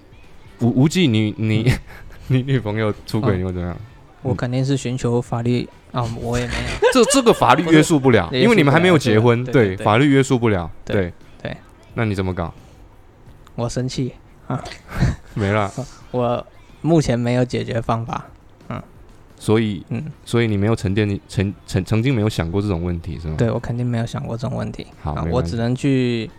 [0.60, 1.72] 无无忌，你你
[2.28, 3.76] 你女朋友出轨，你会怎么样？
[4.22, 6.90] 我肯定是寻求法律啊，我也没有。
[6.92, 11.56] 这这个法律约束不了，因为你们还没有结婚，对，法律约束不了，对对。
[11.94, 12.52] 那你怎么搞？
[13.54, 14.12] 我生气
[14.46, 14.62] 啊，
[15.34, 15.70] 没了。
[16.10, 16.46] 我
[16.80, 18.26] 目前没有解决方法，
[18.68, 18.80] 嗯。
[19.36, 23.34] 所以，嗯，所以你没有沉淀，你曾曾曾经没有想过这种问题是吗？
[23.38, 24.86] 对，我肯定没有想过这种问题。
[25.00, 26.30] 好，我只能去，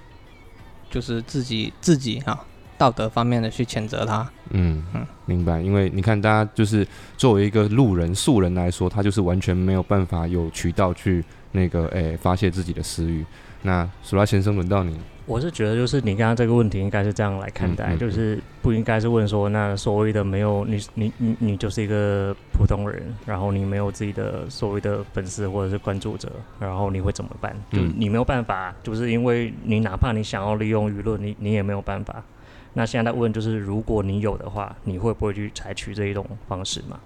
[0.91, 2.45] 就是自己自己哈。
[2.79, 5.59] 道德方面的去谴责他，嗯嗯，明白。
[5.59, 6.87] 因为你看，大家就是
[7.17, 13.25] 作为一个路人、素人来说，他就是完全没有办法有渠道去那个诶发泄自己的私欲。
[13.61, 14.97] 那苏拉先生，轮到你。
[15.25, 27.53] 我是觉得，就是你刚刚这个问题应该是这样来看待，就是不应该是问说，那所谓的没有你，你你你就是一个普通人，然后你没有自己的所谓的粉丝或者是关注者，然后你会怎么办？
[27.69, 32.23] 就你没有办法，就是因为你哪怕你想要利用舆论，你你也没有办法。
[32.73, 36.99] 那现在在问就是，如果你有的话，你会不会去采取这一种方式嘛？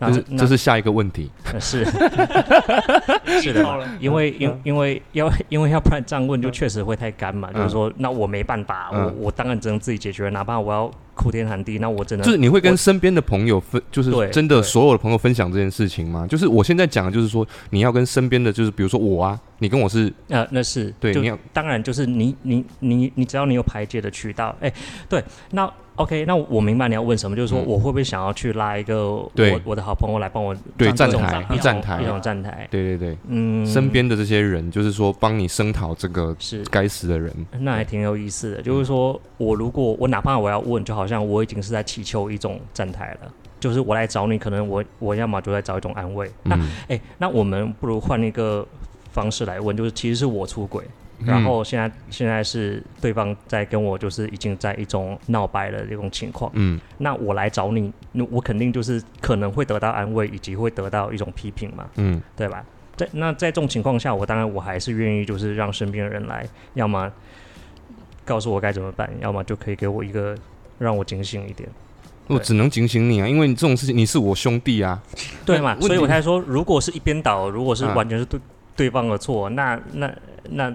[0.00, 1.30] 这是这是下一个问题。
[1.60, 1.84] 是
[3.40, 7.52] 是的，因为因因为要 因为要不然这样问就确实会太干嘛。
[7.52, 10.90] 就是说，那我没办法，我我当然只能自己解决，哪怕我要。
[11.14, 16.26] 哭天喊地，那我真的就是你会跟身边的朋友分，就是真的所有的朋友分享这件事情吗？
[16.26, 24.72] 就是我现在讲的就是说，你要跟身边的就是比如说我啊，你跟我是呃，那是对，你要当然就是你你你你只要你有排解的渠道，哎，
[25.08, 29.30] 对，那 OK，那我明白你要问什么，就是说我会不会想要去拉一个我
[29.62, 36.64] 我的好朋友来帮我对站台一站台一种站台，对对对，嗯，身边的这些人就是说帮你声讨这个是。
[36.70, 46.30] 该死的人，那还挺有意思的，就是说我如果我哪怕我要问，就好像我已经是在祈求一种站台了，就是我来找你，可能我我要么就在找一种安慰。
[46.44, 48.66] 那哎，那我们不如换一个
[49.12, 50.84] 方式来问，就是其实是我出轨，
[51.24, 56.50] 然后现在现在是对方在跟我就是已经在一种闹掰的这种情况。
[56.54, 61.88] 嗯，那我来找你，那我肯定就是可能会得到安慰，以及会得到一种批评嘛。
[61.96, 62.64] 嗯，对吧？
[62.96, 67.10] 在那在这种情况下，我当然我还是愿意就是让身边的人来，要么
[68.24, 70.36] 告诉我该怎么办，要么就可以给我一个。
[70.82, 71.68] 让我警醒一点，
[72.26, 75.00] 我只能警醒你啊，因为你这种事情你是我兄弟啊，
[75.46, 75.78] 对嘛？
[75.80, 78.40] 所以我才说，如果是一边倒，如果是完全是对
[78.74, 80.12] 对方的错，那那
[80.50, 80.74] 那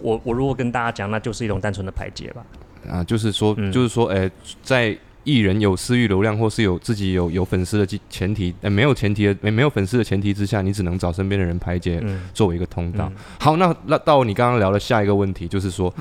[0.00, 2.44] 我我如果跟大家讲，那就是一种单纯的排解吧。
[2.90, 4.30] 啊，就是说，就是说，哎，
[4.62, 13.10] 在艺人有私域流量或是有自己有有粉丝的前提，哎，没有前提的没没有粉丝的前提之下，你只能找身边的人排解，作为一个通道。
[13.38, 15.92] 好，那那到你刚刚聊的下一个问题，就是说，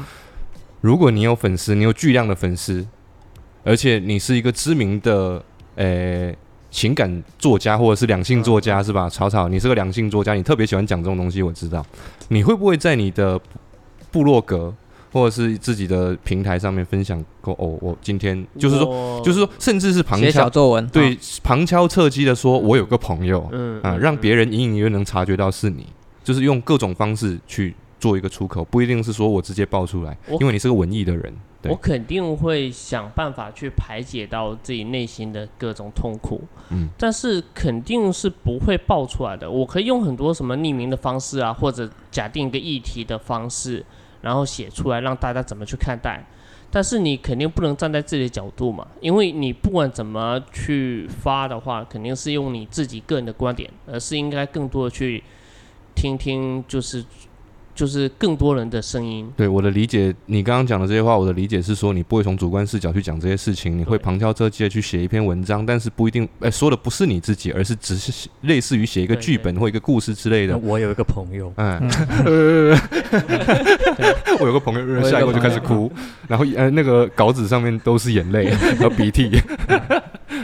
[0.81, 2.85] 如果你有粉丝，你有巨量的粉丝。
[3.63, 5.43] 而且你是一个知名的
[5.75, 6.33] 呃
[6.69, 9.09] 情感作家或者是两性作家是吧？
[9.09, 11.85] 草草，你是个两性作家，你特别喜欢讲这种东西，我知道。
[12.27, 13.39] 你会不会在你的
[14.11, 14.73] 部落格
[15.11, 17.53] 或者是自己的平台上面分享过？
[17.59, 25.85] 哦，我今天就是说，就是说，甚至是旁敲小作文，对，旁敲侧击的说，我有个朋友，嗯啊，让别人隐隐约约能察觉到是你，
[26.23, 31.31] 就是用各种方式去做一个出口，不一定是说我直接爆出来，因为你是个文艺的人。
[31.71, 39.49] 我肯定会想办法去排解到自己内心的各种痛苦，嗯，但是肯定是不会爆出来的。
[39.49, 43.85] 我可以用很多什么匿名的方式啊，或者假定一个议题的方式，
[44.21, 46.23] 然后写出来让大家怎么去看待。
[46.69, 55.23] 但是你肯定不能站在自己的角度嘛，因为你不管怎么去发的话，肯定是用你自己个人的观点，而是应该更多的去
[55.95, 57.05] 听听，就是。
[57.75, 59.29] 就是更多人的声音。
[59.35, 70.55] 对我的理解，你刚刚讲的这些话，我的理解是说，你不会从主观视角去讲这些事情，你会旁敲侧击的去写一篇文章，但是不一定，哎，说的不是你自己，而是只是类似于写一个剧本或一个故事之类的。
[70.57, 71.81] 我有一个朋友，嗯，
[74.39, 75.91] 我有个朋友，下一个就开始哭，
[76.27, 79.31] 然后呃，那个稿纸上面都是眼泪和鼻涕。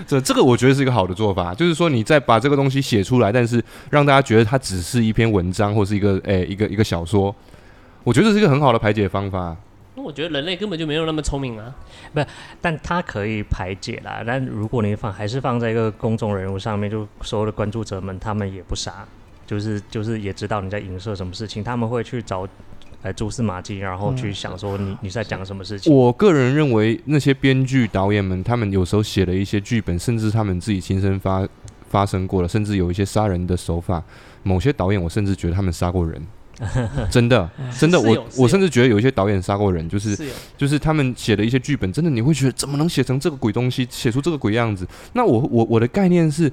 [0.10, 7.34] 这这个我觉得是一个好的做法，就是说你再把这个东西写出来，但是让大家觉得它只是一篇文章或是一个诶一个一个小说，
[8.04, 9.56] 我觉得这是一个很好的排解方法。
[9.93, 11.76] 那我觉得人类根本就没有那么聪明啊，
[12.12, 12.26] 不，
[12.60, 14.24] 但他可以排解啦。
[14.26, 19.06] 但如果你放还是放在一个公众人物上面，就所有的关注者们他们也不傻，
[19.45, 22.48] 就是就是也知道你在影射什么事情，他们会去找。
[23.04, 25.94] 来蛛丝马迹，然后去想说你你在讲什么事情。
[25.94, 31.48] 我个人认为，那些编剧导演们，他们有时候写了一些剧本，甚至他们自己亲身发
[31.90, 34.04] 发生过了，甚至有一些杀人的手法。
[34.44, 36.22] 某些导演，我甚至觉得他们杀过人，
[37.10, 40.18] 真的真的，我我甚至觉得有一些导演杀过人，就是
[40.58, 44.86] 就是他们写的一些剧本，真的你会觉得怎么能写成这个鬼东西，写出这个鬼样子？
[45.14, 46.52] 那我我我的概念是。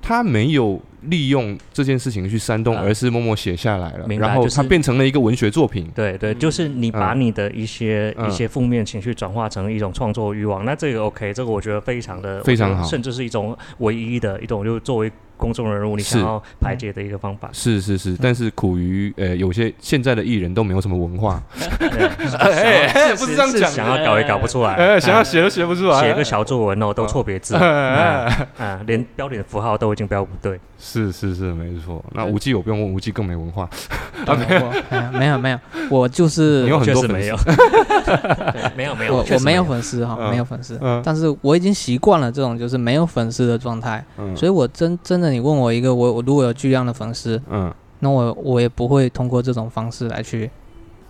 [0.00, 5.88] 他没有利用这件事情去煽动，而是默默写下来了，然后它变成了一个文学作品。
[5.94, 15.10] 对对，就是你把你的一些一些负面情绪转化成一种创作欲望，那这个 OK，这个我觉得非常的非常好，甚至是一种唯一的一种，就作为。
[15.38, 17.48] 公众人物，你想要排解的一个方法。
[17.52, 21.42] 是是是，但是苦于呃，有些现在的艺人都没有什么文化，
[21.78, 28.28] 不是这样讲，想要搞也搞不出来，想要写都写不出来，写个小作文哦，都错别字，啊，
[28.86, 30.58] 连标点符号都已经标不对。
[30.80, 32.04] 是是是，没错。
[32.12, 33.68] 那无忌我不用问，无忌更没文化。
[34.26, 34.70] 没有
[35.10, 35.58] 没有没有，
[35.90, 37.36] 我就是你有很多 没有，
[38.76, 39.64] 没有没有，我我没有。
[39.68, 44.02] 粉丝哈，没有粉丝，但是我已经习惯了这种就是没有粉丝的状态，
[44.34, 45.27] 所以我真真的。
[45.32, 50.50] 你问我一个，我我如果有巨量的粉丝，嗯，那我我也不会通过这种方式来去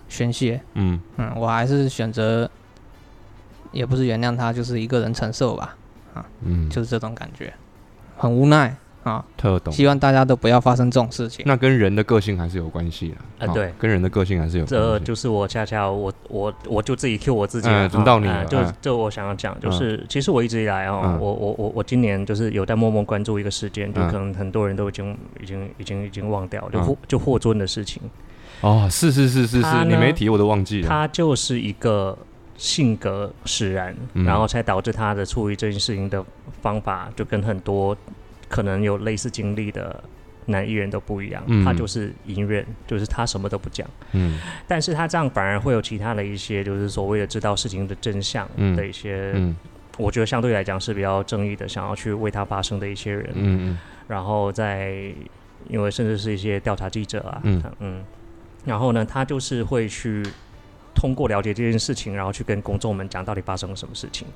[0.07, 0.99] 宣泄，嗯。
[1.17, 2.49] 嗯，我还是选择，
[3.71, 5.75] 也不是原谅他，就是一个人承受吧，
[6.13, 7.53] 啊，嗯，就是这种感觉，
[8.17, 9.73] 很无奈，啊，特懂。
[9.73, 11.43] 希望大家都不要发生这种事情。
[11.47, 14.65] 那跟人的个性还是有关系的啊，对，跟人的个性还是有。
[14.65, 18.45] 这就是我恰恰我我我就自己 Q 我自己，轮到你了。
[18.45, 28.01] 就就我想要讲，就是其实我一直以来哦，我我我我今年就是有在默默关注一个事件，就可能很多人都已经已经已经已经忘掉，就霍就霍尊的事情。
[28.61, 30.87] 哦，是是是是是，你没提我都忘记了。
[30.89, 32.17] 他就是一个
[32.57, 36.21] 性格使然，然后才导致他的处理这件事情的
[36.61, 37.95] 方法就跟很多
[38.49, 40.03] 可能有类似经历的
[40.47, 41.41] 男艺人都不一样。
[41.63, 43.87] 他就是隐忍，就是他什么都不讲。
[44.11, 49.33] 嗯，但是他这样反而会有其他的一些，就是所谓的知道事情的真相的一些，
[49.97, 53.29] 我觉得相对来讲是比较正义的，想要去为他发声的一些人。
[53.35, 55.13] 嗯嗯，然后在
[55.67, 58.03] 因为甚至是一些调查记者啊，嗯嗯。
[58.65, 60.21] 然后呢，他就是会去
[60.93, 64.27] 通过了解这件事情，然后去跟公众们讲到底发生了什么事情。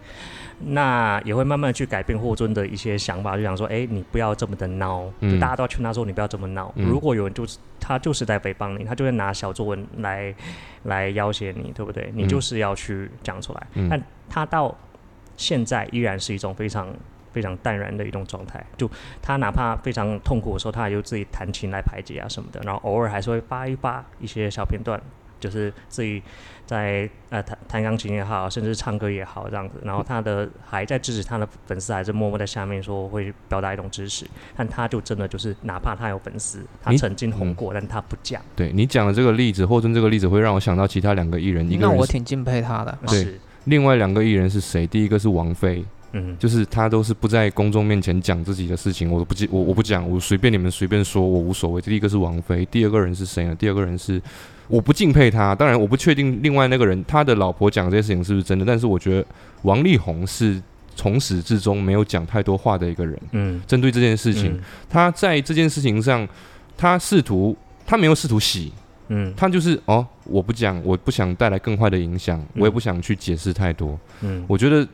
[0.60, 5.04] 那也会慢慢去改变霍尊的一些想法，就想说：哎，你不要这么的闹。
[5.22, 6.74] 就大家都要劝他说：你不要这么闹。
[6.76, 10.34] 如果有人就是他就是在诽谤你，他就会拿小作文来
[10.84, 12.12] 来要挟你，对不对？
[12.14, 13.68] 你就是要去讲出来。
[13.90, 14.76] 但他到
[15.36, 16.88] 现在依然是一种非常。
[17.34, 18.88] 非常淡然的一种状态，就
[19.20, 25.02] 他哪怕非常痛苦的时候，他也就自己弹琴来排解啊什么的，然后偶尔还是会发一发一些小片段，
[25.44, 26.22] 就是自己
[26.66, 34.26] 在呃弹弹钢琴也好，甚至唱歌也好这样子，然后他的还在支持他的粉丝，还是默默在下面说会表达一种支持，
[34.56, 38.42] 但他就真的就是哪怕他有粉丝，他曾经红过，但他不讲。
[38.56, 42.98] 对你讲的这个例子，霍尊这个例子会让我想到其他两个艺人，一个我挺敬佩他的。
[43.08, 44.88] 对，另外两个艺人是谁？
[44.88, 45.84] 第一个是王菲。
[46.16, 51.82] 嗯，就是他都是不在公众面前讲自己的事情，我都不记，我我不讲，我随便你们随便说，我无所谓。
[51.82, 53.56] 第一个是王菲，第二个人是谁呢？
[53.56, 54.22] 第二个人是
[54.68, 59.26] 我不敬佩他，当然我不确定另外那个人他的老婆讲这些事情是不是真的，但是我觉得
[59.64, 60.62] 王力宏是
[60.96, 63.20] 从始至终没有讲太多话的一个人。
[63.32, 66.28] 嗯，针对这件事情，他在这件事情上，
[66.78, 68.72] 他试图他没有试图洗，
[69.10, 74.00] 嗯，他就是哦，我不讲，我不想带来更坏的影响，我也不想去解释太多。
[74.22, 74.88] 嗯，我觉得。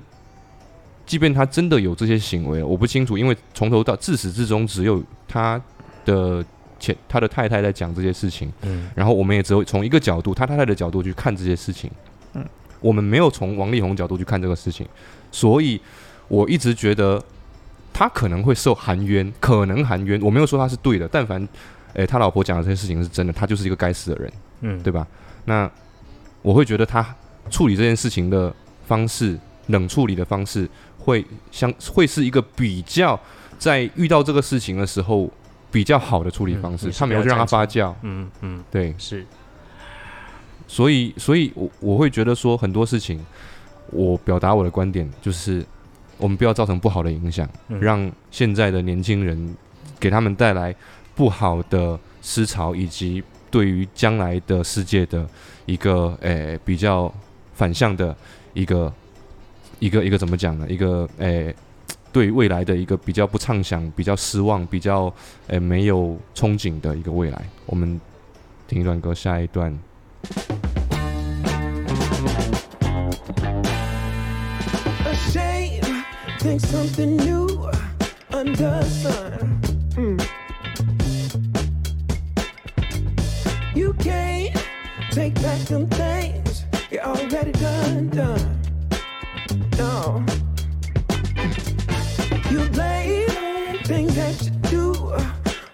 [1.05, 5.60] 即便他真的有这些行为，我不清楚，因为从头到自始至终只有他
[6.05, 6.45] 的
[6.80, 11.92] 前他的太太在讲这些事情，嗯，然后我们也只有从一个角度，他太太的角度去看这些事情，
[12.34, 12.46] 嗯，
[12.80, 14.88] 我们没有从王力宏角度去看这个事情，
[15.32, 15.80] 所以
[16.28, 17.24] 我一直觉得
[17.94, 21.48] 他可能会受含冤，可能含冤，我没有说他是对的，但凡
[21.94, 25.06] 诶他老婆讲的这些事情是真的，他就是一个该死的人，嗯，对吧？
[25.46, 25.70] 那
[26.42, 27.15] 我会觉得他
[27.50, 28.54] 处理这件事情的
[28.88, 29.38] 方式，
[29.68, 30.70] 冷处理的方式。
[31.02, 33.20] 会相会是一个比较
[33.58, 35.32] 在遇到这个事情的时候
[35.71, 37.93] 比较好的处理方式，他没有让它发酵。
[38.01, 39.25] 嗯嗯，对，是。
[40.67, 43.25] 所以，所以我我会觉得说很多事情，
[43.91, 45.65] 我表达我的观点就是，
[46.17, 47.47] 我们不要造成不好的影响，
[47.79, 49.55] 让现在的年轻人
[49.99, 50.75] 给他们带来
[51.15, 55.27] 不好的思潮，以及对于将来的世界的
[55.65, 57.13] 一个诶比较
[57.53, 58.15] 反向的
[58.53, 58.91] 一个。
[59.82, 60.65] 一个一个怎么讲呢？
[60.67, 61.55] 一个诶，
[62.12, 65.13] 对未来的一个比较不畅想、比较失望、比较
[65.48, 67.41] 诶没有憧憬的一个未来。
[67.65, 68.00] 我们
[68.67, 69.78] 听一段歌，下一段。
[89.80, 90.19] no.
[90.19, 90.29] You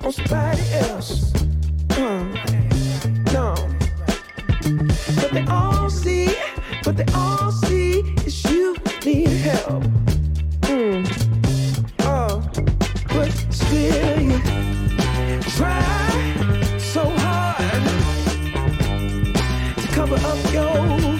[0.06, 1.34] on somebody else.
[1.98, 2.24] Uh,
[3.34, 3.56] no.
[5.16, 6.30] But they all see,
[6.84, 9.84] but they all see is you need help.
[10.62, 11.06] Mm.
[12.02, 12.48] Oh,
[13.08, 14.40] but still you
[15.58, 17.84] try so hard
[19.78, 21.15] to cover up your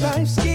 [0.00, 0.49] life's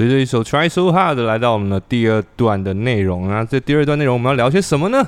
[0.00, 5.06] 随着一首 Try So Hard 来到我们的第二段的内容啊，这第二段内容我们要聊些什么呢？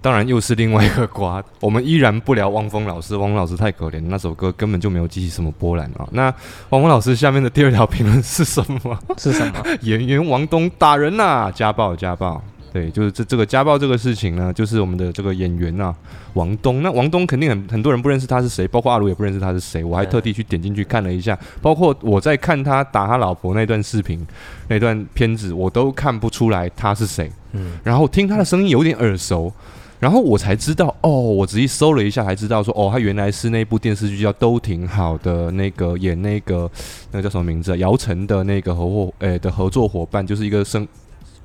[0.00, 6.08] 当然又是另外一个瓜，我们依然不聊汪峰老师，汪峰老师太可怜，那首歌根本就没有激起什么波澜啊。
[6.12, 6.32] 那
[6.70, 8.98] 汪峰老师下面的第二条评论是什么？
[9.18, 9.62] 是什么？
[9.82, 12.42] 演员王东打人呐，家暴家暴。
[12.72, 15.94] 对，就是这这个家暴这个事情呢，就是我们的这个演员啊，
[16.34, 16.82] 王东。
[16.82, 19.82] 那王东肯定很很多人不认识他是谁，包括阿卢也不认识他是谁。
[19.82, 24.26] 我还特地去点进去看了一下，包括我在看他打他老婆那段视频、
[24.68, 27.30] 那段片子，我都看不出来他是谁。
[27.52, 29.52] 嗯，然后听他的声音有点耳熟。
[29.98, 36.70] 然后我才知道，哦，我仔细搜了一下，才知道说，哦，他原来是那部电视剧叫《都挺好的》那个演那个
[37.10, 37.76] 那个叫什么名字？
[37.76, 40.88] 姚晨的那个合伙诶的合作伙伴，就是一个生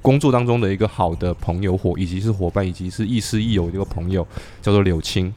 [0.06, 4.26] 工作当中的一个好的朋友伙，以及是伙伴，以及是亦师亦友的一个朋友，
[4.62, 5.34] 叫做柳青。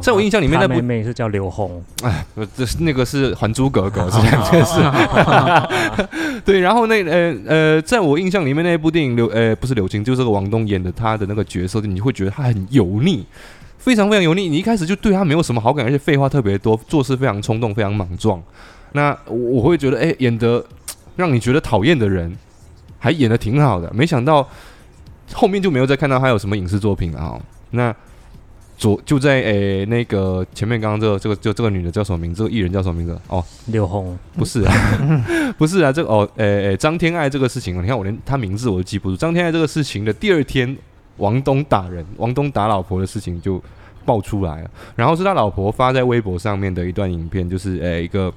[0.00, 4.80] 在我印象里面，那部妹妹是叫刘红，哎，这是那个是《还珠格格》是两件事。
[6.44, 13.24] 对，然后那呃呃，在我印象里面那部电影刘呃不是刘青，就是这个王东演的他的那个角色，你会觉得他很油腻，
[13.78, 14.48] 非常非常油腻。
[14.48, 18.40] 你一开始就对他没有什么好感，而且废话特别多，做事非常冲动，非常莽撞。
[18.92, 20.64] 那我会觉得，哎，演得
[21.16, 22.32] 让你觉得讨厌的人，
[23.02, 23.92] 还演的挺好的。
[23.92, 24.48] 没想到
[25.32, 27.40] 后面就没有再看到他有什么影视作品了啊。
[27.70, 27.94] 那。
[28.78, 32.38] 左就在诶那个前面，刚刚这个这个就这个女的叫什么名字？
[32.38, 33.16] 这个艺人叫什么名字？
[33.28, 34.74] 哦，刘红不是啊，
[35.56, 39.16] 不是啊，这个哦诶诶张天爱这个事情，你看我连她名字我都记不住。
[39.16, 40.76] 张天爱这个事情的第二天，
[41.18, 43.62] 王东打人，王东打老婆的事情就。
[44.02, 48.32] 爆出来了，然后是他老婆发在微博上面的一段影片，就是诶一个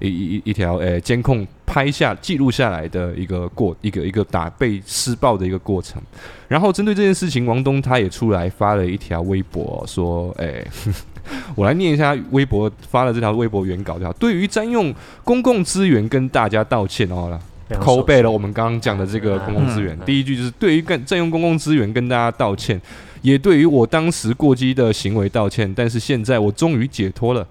[0.00, 6.02] 一一一条诶监控拍下记录下来的一个过一个一个打被施暴的一个过程。
[6.48, 10.66] 然后针对这件事情，王东他也出来发了一条微博，说诶，
[11.54, 14.92] 我来念一下微博发了这条微博原稿，叫对于占用
[15.22, 17.40] 公共资源跟大家道歉哦了，
[17.78, 22.80] 抠背了我们刚刚讲的这个公共资源，第一句就是对于干占用公共资源跟大家道歉。
[23.22, 27.46] 也对于我当时过激的行为道歉，但是现在我终于解脱了，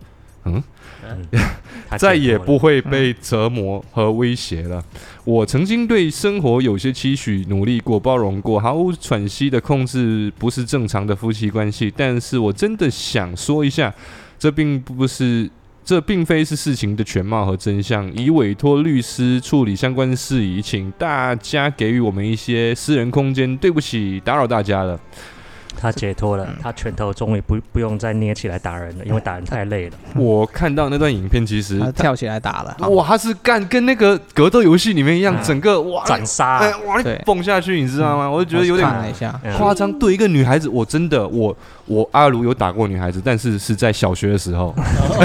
[0.45, 0.63] 嗯，
[1.95, 4.83] 再也不会被折磨和威胁了。
[5.23, 11.93] 我曾经对生活有些期许，努力过，包容过，毫无喘息的控制不是正常的夫妻关系。
[11.95, 13.93] 但是我真的想说一下，
[14.39, 15.47] 这并不是，
[15.89, 18.13] 这并非是事情的全貌和真相。
[18.13, 23.57] 已委托律师处理相关事宜，请大家给予我们一些私人空间。
[23.57, 24.99] 对不起，打扰大家了。
[25.81, 29.97] 他解脱了，他拳头终于不不用再捏起来打人了，因为打人太累了。
[30.13, 38.29] 我看到那段影片，其实他跳起来打了，哇，他是干跟那个格斗游戏里面一样，整个哇斩杀，哇蹦下去，你知道吗？
[38.29, 38.87] 我就觉得有点
[39.57, 39.91] 夸张。
[39.93, 41.57] 对一个女孩子，我真的我。
[41.89, 44.73] 我阿如有打过女孩子，但是是在小学的时候。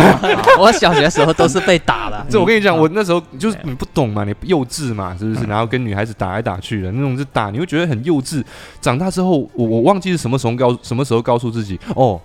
[0.58, 2.24] 我小学的时候都是被打的。
[2.30, 5.44] 这我跟你讲，我那时候就是你不懂嘛，你幼稚嘛，是不是？
[5.46, 8.42] 然后跟女孩子打来打去的那种，是打，你会觉得很幼稚。
[8.80, 12.20] 长大之后，我我忘记是什么时候告什么时候告诉自己哦。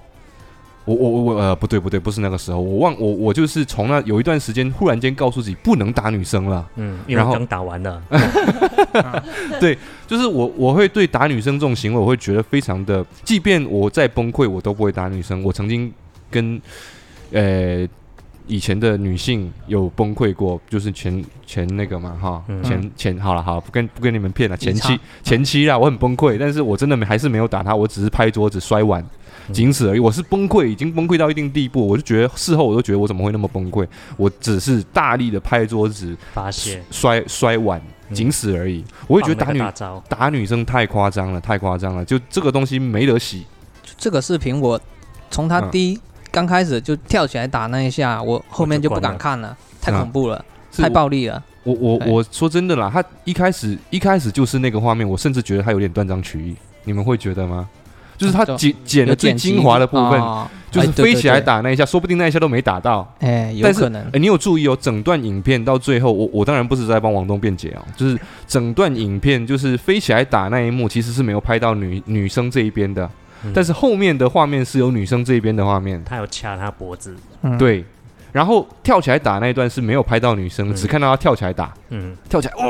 [0.89, 8.01] 我我我我呃不对不对不是那个时候我忘我我就是从那有一段时间忽然间告诉自己不能打女生了嗯然后刚打完了。
[9.59, 9.77] 对
[10.07, 15.43] 就是我我会对打女生这种行为我会觉得非常的即便我再崩溃我都不会打女生。
[15.43, 15.93] 我曾经
[16.31, 16.59] 跟
[17.31, 17.87] 呃
[18.49, 29.01] 以前的女性有崩溃过就是前前那个嘛哈前前好了好不跟不跟你们骗了前期前期啦我很崩溃但是我真的没还是没有打她我只是拍桌子摔碗。
[29.51, 33.87] 仅此而已，我是崩溃，已经崩溃到一定地步，我就觉得事后我都觉得我怎么会那么崩溃？
[34.15, 37.81] 我只是大力的拍桌子，发泄，摔摔碗，
[38.13, 38.83] 仅此而已。
[39.07, 39.59] 我也觉得打女
[40.07, 43.43] 打女生太夸张了，太夸张了，就这个东西没得洗。
[43.97, 44.79] 这个视频我
[45.31, 45.99] 从他第一
[46.31, 50.43] 刚开始就跳起来打那一下，我后面就不敢看了，太恐怖了，
[50.75, 51.43] 太暴力了。
[51.63, 56.55] 我我我说真的啦，他一开始一开始就是那个画面，我甚至觉得他有点断章取义，
[56.85, 57.67] 你们会觉得吗？
[58.17, 60.21] 就是他剪剪了最精华的部分，
[60.69, 63.09] 就是飞起来打那一下，说不定那一下都没打到。
[63.19, 64.01] 哎，有可能。
[64.11, 64.77] 哎，你有注意哦？
[64.81, 73.09] 整段影片到最后，我我当然不是在帮王东辩解哦，就是整段影片就是飞起来打那一幕，其实是没有拍到女女生这一边的，
[73.53, 76.03] 但是后面的画面是有女生这边的画面。
[76.03, 77.15] 他有掐她脖子，
[77.57, 77.85] 对。
[78.31, 81.73] 然后跳起来打那一段是没有拍到女生，只看到他跳起来打。
[81.89, 82.63] 嗯，跳起来哇，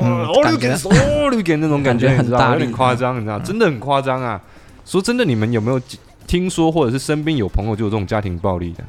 [0.00, 4.40] 哦，绿点，哦，绿点那种感觉，你知道有点夸张，你知道真的很夸张啊。
[4.86, 5.78] 说真的，你们有没有
[6.26, 8.84] 听说，或者是身边有朋友就有这种家庭暴力的？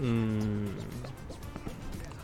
[0.00, 0.68] 嗯，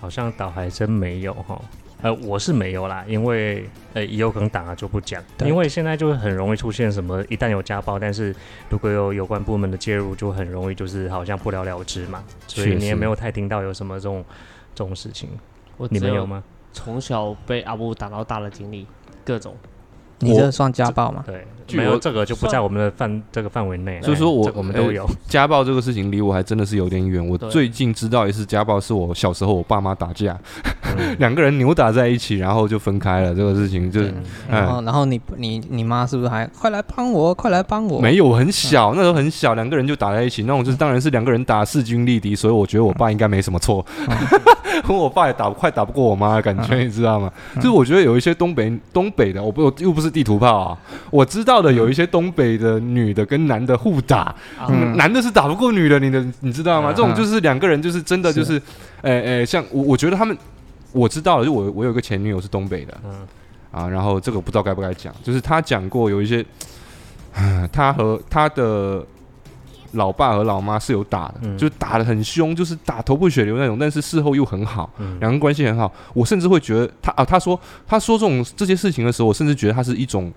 [0.00, 1.60] 好像倒还真没有哈。
[2.03, 5.22] 呃，我是没有啦，因为呃，也有可能打了就不讲。
[5.44, 8.34] 因为现在就是很容易出现什么，一旦有家暴，但是
[8.68, 12.22] 如果有有关部门的介入，就很容易就是好像不了了之嘛。
[12.46, 14.24] 所以你也没有太听到有什么这种
[14.74, 15.30] 这种事情。
[15.90, 16.42] 你们有吗？
[16.72, 18.86] 从小被阿布打到大的经历，
[19.24, 19.57] 各种。
[20.22, 21.24] 你这算家暴吗？
[21.26, 21.44] 对，
[21.76, 24.00] 没有这个就不在我们的范这个范围内。
[24.02, 27.26] 所以说我我们都有家暴这个事情离我还真的是有点远。
[27.26, 30.38] 我最近知道一次家暴是我小时候我爸妈打架，
[31.18, 33.34] 两个人扭打在一起，然后就分开了。
[33.34, 34.00] 这个事情就，
[34.48, 38.00] 然后然后你你你妈是不是还快来帮我，快来帮我？
[38.00, 43.84] 没有，很小，那时候很小，两个人就打在一起，那种就是当然是两个人打势均力敌，所以我觉得我爸应该没什么错。
[44.88, 47.30] 我爸也打快打不过我妈的感觉，你知道吗？
[47.56, 50.78] 就是我觉得有一些东北东北的，我不又不是地图炮啊，
[51.10, 54.34] 我知道的有一些东北的女的跟男的互打，
[54.96, 56.92] 男的是打不过女的，你的你知道吗？
[56.92, 58.60] 这种就是两个人就是真的就是，
[59.00, 60.36] 诶诶，像我我觉得他们
[60.92, 63.26] 我知道了，就我我有个前女友是东北的，嗯。
[63.72, 66.44] 啊，然后这个不知道该不该讲，就是他讲过有一些，
[67.72, 69.04] 他和他的。
[69.93, 75.93] 老爸和老妈是有打的，就是打的很凶，就是打头破血流那种，但是事后又很好，两个人关系很好。
[76.14, 80.32] 我甚至会觉得他啊，他说他说这种这些事情的时候，我甚至觉得他是一种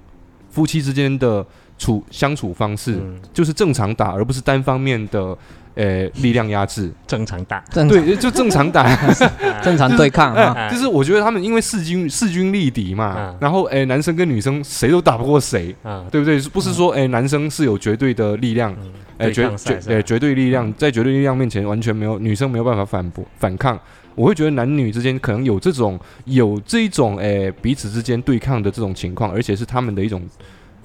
[0.49, 1.45] 夫妻之间的
[1.77, 3.01] 处相处方式，
[3.33, 5.37] 就是正常打，而不是单方面的。
[5.75, 8.95] 呃，力量压制，正常打，对，就正常打，
[9.61, 10.69] 正常对抗 啊。
[10.71, 15.75] 就是我觉得他们因为势均势均力敌嘛，然后哎，男生跟女生谁都打不过谁，
[16.09, 16.39] 对不对？
[16.43, 18.73] 不是说哎，男生是有绝对的力量，
[19.17, 23.77] 哎，绝绝对绝对力量，在绝对力量面前完全没有女生没有办法反驳反抗。
[24.15, 30.25] 我会觉得男女之间可能有这种有这一种哎彼此之间对抗的这种情况，而且是他们的一种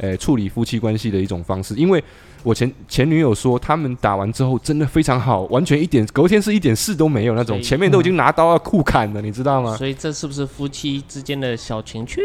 [0.00, 2.02] 哎处理夫妻关系的一种方式，因为。
[2.42, 9.76] 我前前女友说，他们打完之后真的非常好，完全一点隔天是一点事都没有那种，前面都已经拿刀要酷砍了，你知道吗？
[9.76, 12.20] 所以这是不是夫妻之间的小情趣？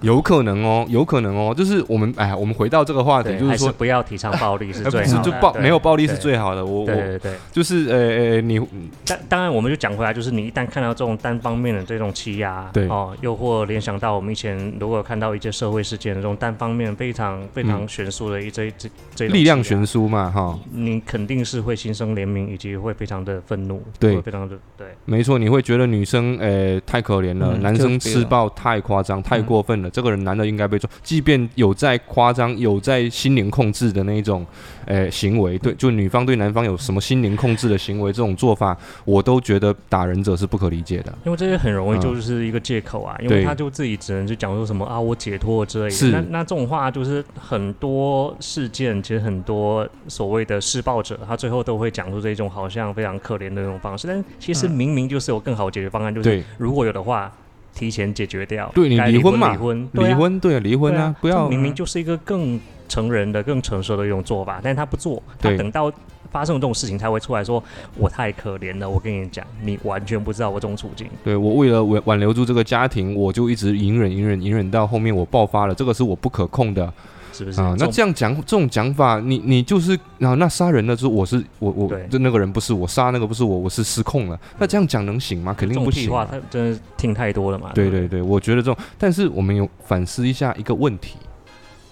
[0.00, 6.64] 有可能哦，有可能哦，就是我们哎，我们回到这个话题，就是说不要提倡暴力是 最好，就暴没有暴力是最好的。
[6.64, 8.60] 我对对对，就是呃呃，你
[9.04, 20.58] 当当然我们就讲回来，就是你一旦看到这种单方面的这种欺压，对哦，又或联想到我们以前如果看到一些社会事件的这种单方面非常非常悬殊的一这这这力量悬殊嘛，哈。
[20.72, 34.46] 你肯定是会心生怜悯，以及会非常的愤怒，对，非常的对，没错，你会觉得女生诶太可怜了，男生施暴太夸张、太过分了，这个人男的应该被抓，即便有在夸张、有在心灵控制的那一种
[34.90, 38.74] 诶行为，对，就女方对男方有什么心灵控制的行为，这种做法，
[39.04, 50.30] 我都觉得打人者是不可理解的，因为这些很容易就是一个借口啊，因为他就自己只能就讲说什么啊，我解脱之类的，那那这种话就是很多事件，其实很多所。
[50.30, 57.28] 谓的施暴者，他最后都会讲出这种好像非常可怜的那种方式，但其实明明就是有更好解决方案，就是如果有的话，
[57.74, 58.70] 提前解决掉。
[58.72, 59.50] 对你离婚嘛？
[59.50, 61.12] 离婚，离婚，对，离婚啊！
[61.20, 62.60] 不要，明明就是一个更
[62.90, 65.90] 成人的、更成熟的一种做法，但是他不做，他等到
[66.30, 67.62] 发生这种事情才会出来说
[67.96, 71.08] ：“我太可怜了。”我跟你讲，你完全不知道我这种处境。
[71.24, 76.92] 对我为了挽挽留住这个家庭，我就一直隐忍、隐忍、隐忍到后面我爆发了，这个是我不可控的。
[77.32, 77.74] 是不是啊？
[77.78, 84.38] 那这样讲，这种讲法，你你就是然后那杀人的是我是我我就那个人不是我杀那个不是我我是失控了。
[84.58, 85.54] 那这样讲能行吗？
[85.56, 86.10] 肯定不行。
[86.10, 87.70] 话他真的听太多了嘛？
[87.72, 91.16] 对对对，我觉得这种，但是我们有反思一下一个问题，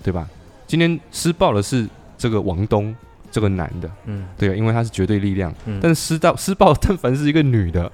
[0.03, 0.29] 对吧？
[0.69, 2.95] 今天施暴的是这个王东
[3.33, 5.53] 这个男的，嗯，对啊，因为他是绝对力量。
[5.67, 7.91] 嗯，但是施到 施暴，但凡是一个女的，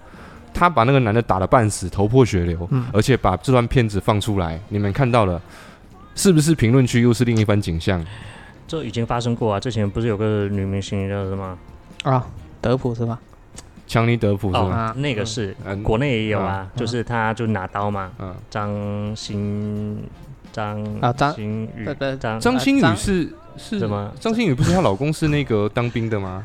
[0.53, 5.41] 她把那个男的打了半死，头破血流，嗯，而且把这段片子放出来，你们看到了。
[6.17, 8.01] 是不是评论区又是另一番景象？
[8.69, 9.59] 这已经发生过啊！
[9.59, 11.59] 之前不是有个女明星叫什么
[12.05, 12.25] 啊？
[12.61, 13.19] 德普是吧？
[13.89, 14.95] 强尼德普是吧？
[14.97, 18.13] 那个是国内也有啊，就是他就拿刀嘛。
[18.21, 18.71] 嗯张
[19.17, 19.99] 新
[20.55, 21.85] 张啊张馨予
[22.21, 24.13] 张张馨予是是什么？
[24.21, 26.45] 张馨予不是她老公是那个当兵的吗？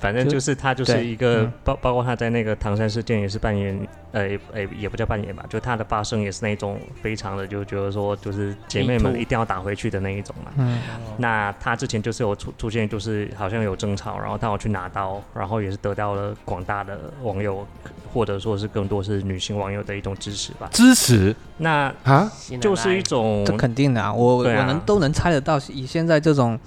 [0.00, 3.78] 反正就是他就是一个包包括他在那个唐山事件也是扮演
[4.12, 4.22] 呃
[4.52, 10.52] 诶也不叫扮演吧，就他的发声也是那种非常的就觉得说就是姐妹们一定要打回去的那一种嘛。
[10.56, 10.80] 嗯。
[11.16, 17.66] 那他之前就是有出出现就是好像有争吵，然后他要去拿刀，然后也是得到了广大的网友
[18.12, 20.68] 或者说是更多是女性网友的一种支持吧。
[20.72, 21.34] 支持？
[21.58, 22.30] 那啊，
[22.60, 26.58] 就是一种这肯定的啊，我我能都能猜得到，以现在这种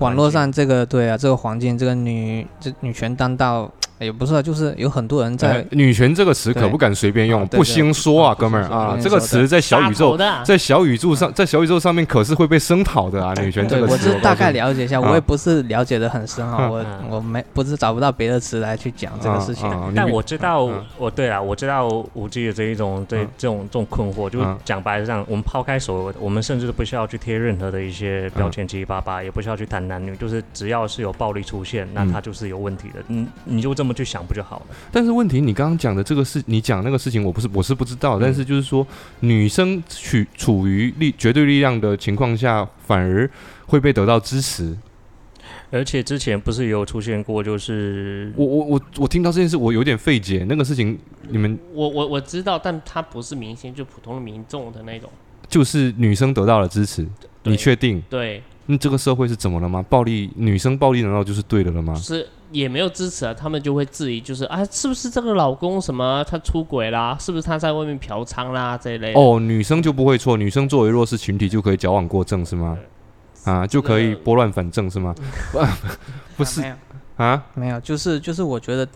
[0.00, 2.70] 网络上这个对啊这个环境，这个女这。
[2.80, 3.70] 女权当道。
[4.00, 13.34] 也不是啊，就是有很多人在“女权”这个词可不敢随便用，不兴说啊，哥们儿啊，这个词在小宇宙，在小宇宙上，在小宇宙上面可是会被声讨的啊！
[13.42, 33.02] 女权这个词，我是大概了解一下，我也不是了解的很深啊，我我没不是找不到别的词来去讲这个事情，但我知道，我对了，我知道五 G 的这一种对这种这种困惑，就讲白了，这样我们抛开所有的，我们甚至都不需要去贴任何的一些标签，七七八八，也不需要去谈男女，就是只要是有暴力出现，那它就是有问题的。
[33.06, 33.89] 你你就这么。
[33.90, 34.66] 么去想不就好了？
[34.92, 38.86] 但是问题，你刚刚讲的这个事，你讲那个事情，我不是我是不知道，但是就是说，
[39.20, 43.28] 女生处处于力绝对力量的情况下，反而
[43.66, 44.76] 会被得到支持。
[45.72, 50.44] 而且之前不是有出现过，就是我我我我听到这件事，我有点费解。
[50.48, 55.10] 那个事情，你们我我我知道，但他不是明星，就普通的民众的那种。
[55.48, 57.06] 就是女生得到了支持，
[57.42, 58.02] 你确定？
[58.08, 58.42] 对。
[58.66, 59.84] 那这个社会是怎么了吗？
[59.88, 61.92] 暴力女生暴力难道就是对的了吗？
[61.96, 67.16] 是也没有支持啊，他们就会质疑，就是啊，是不是这个老公什么他出轨啦？
[67.20, 69.12] 是不是他在外面嫖娼啦这一类？
[69.14, 72.76] 哦，女生就不会错，女生作为弱势群体就可以矫枉过正是吗？
[73.44, 75.14] 啊，就可以拨乱反正是吗？
[76.36, 76.62] 不是
[77.16, 78.86] 啊，没有，就是就是我觉得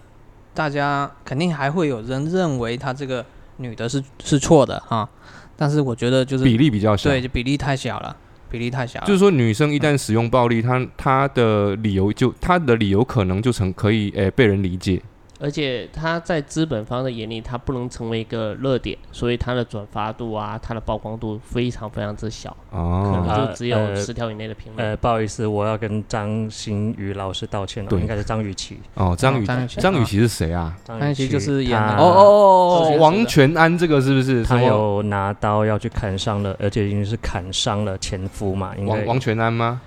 [0.53, 3.25] 大家肯定还会有人认为他这个
[3.59, 5.09] 女的是是错的啊，
[5.57, 8.17] 但是我觉得就是比例比较小，对，就比例太小了。
[8.55, 15.03] 比例太小，就是说女生一旦使用暴力，她她的理由就她的理由可能就成可以诶被人理解。
[15.45, 24.89] 而且他在资本方的眼里，他不能成为一个热点，所以他的转发度啊，他的曝光度非常非常之小，哦，可能就只有十条以内的评论。
[24.89, 28.79] 呃，不好意思，我要跟张馨予老师道歉了，应该是张雨绮。
[28.95, 30.75] 哦，张雨张雨绮是谁啊？
[30.83, 34.43] 张雨绮就是演哦哦哦，王全安这个是不是？
[34.43, 38.75] 他有拿刀要去砍伤了，而且已经是砍伤了前夫嘛？
[38.87, 39.83] 王王全安吗？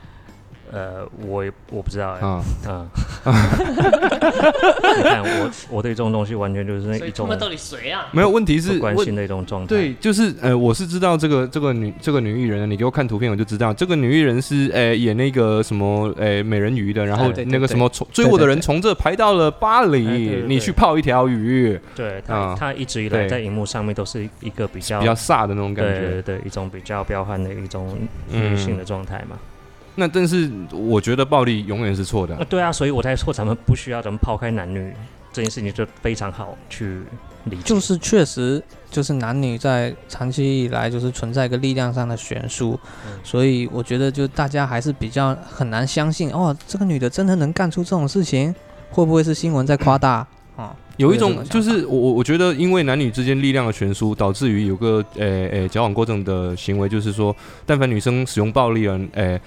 [0.72, 2.90] 呃，我我不知道哎，嗯嗯，
[4.98, 8.08] 你看我我对这种东西完全就是那一种，他们到底谁啊？
[8.12, 9.68] 没有问题是关心的一种状态。
[9.68, 21.80] 对，就是呃，我是知道这个这个女这个女艺人，你给我看图片我就知道，这个女艺人是呃演那个什么呃美人鱼的，然后那个什么从追我的人从这排到了巴黎，你去泡一条鱼。
[21.96, 27.98] 对，她她一直以来在荧幕上面都是一个比较比较飒的那种感觉，对一种比较彪悍的一种
[28.32, 29.38] 女性的状态嘛。
[30.00, 32.36] 那但是我觉得暴力永远是错的。
[32.46, 34.94] 对啊，所以我才说咱们不需要咱们抛开男女
[35.34, 37.02] 这件事情，就非常好去
[37.46, 37.64] 理解。
[37.64, 42.80] 就是确实就是男女在长期以来就是存在一个力量上的悬殊，
[43.24, 48.54] 所以我觉得就大家还是比较很难相信哦，这个女的真的能干出这种事情？
[48.92, 50.26] 会不会是新闻在夸大
[50.56, 50.76] 啊？
[50.98, 57.36] 有一种就是我我我觉得因为男女之间力量的悬殊，导致于有个诶诶矫枉过正的行为，就是说，
[57.66, 59.42] 但凡女生使用暴力了，诶。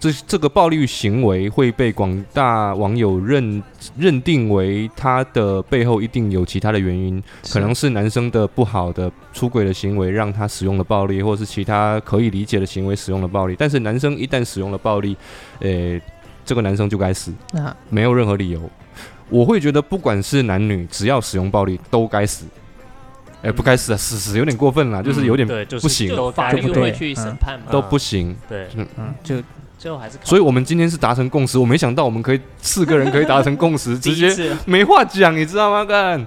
[0.00, 3.62] 这这个暴力行为会被广大网友认
[3.98, 7.22] 认定为他的背后一定有其他的原因，
[7.52, 13.54] 可能是男生的不好的出轨的行为让他使用了暴力，或者是其他可以理解的行为使用了暴力。
[13.58, 15.14] 但是男生一旦使用了暴力，
[15.58, 16.00] 呃，
[16.46, 17.30] 这个男生就该死，
[17.90, 18.70] 没有任何理由。
[19.28, 22.46] 我会觉得不管是男女，只要使用暴力都该死。
[23.42, 25.46] 哎，不该死啊，死死有点过分了，就是有点
[25.78, 28.34] 不行，法律会去审判嘛，都不行。
[28.48, 29.36] 对，嗯嗯，就。
[29.80, 31.58] 最后还是，所以我们今天是达成共识。
[31.58, 35.82] 我没想到我们可以四个人可以达成共识， 直接没话讲，你知道吗？
[35.82, 36.26] 干，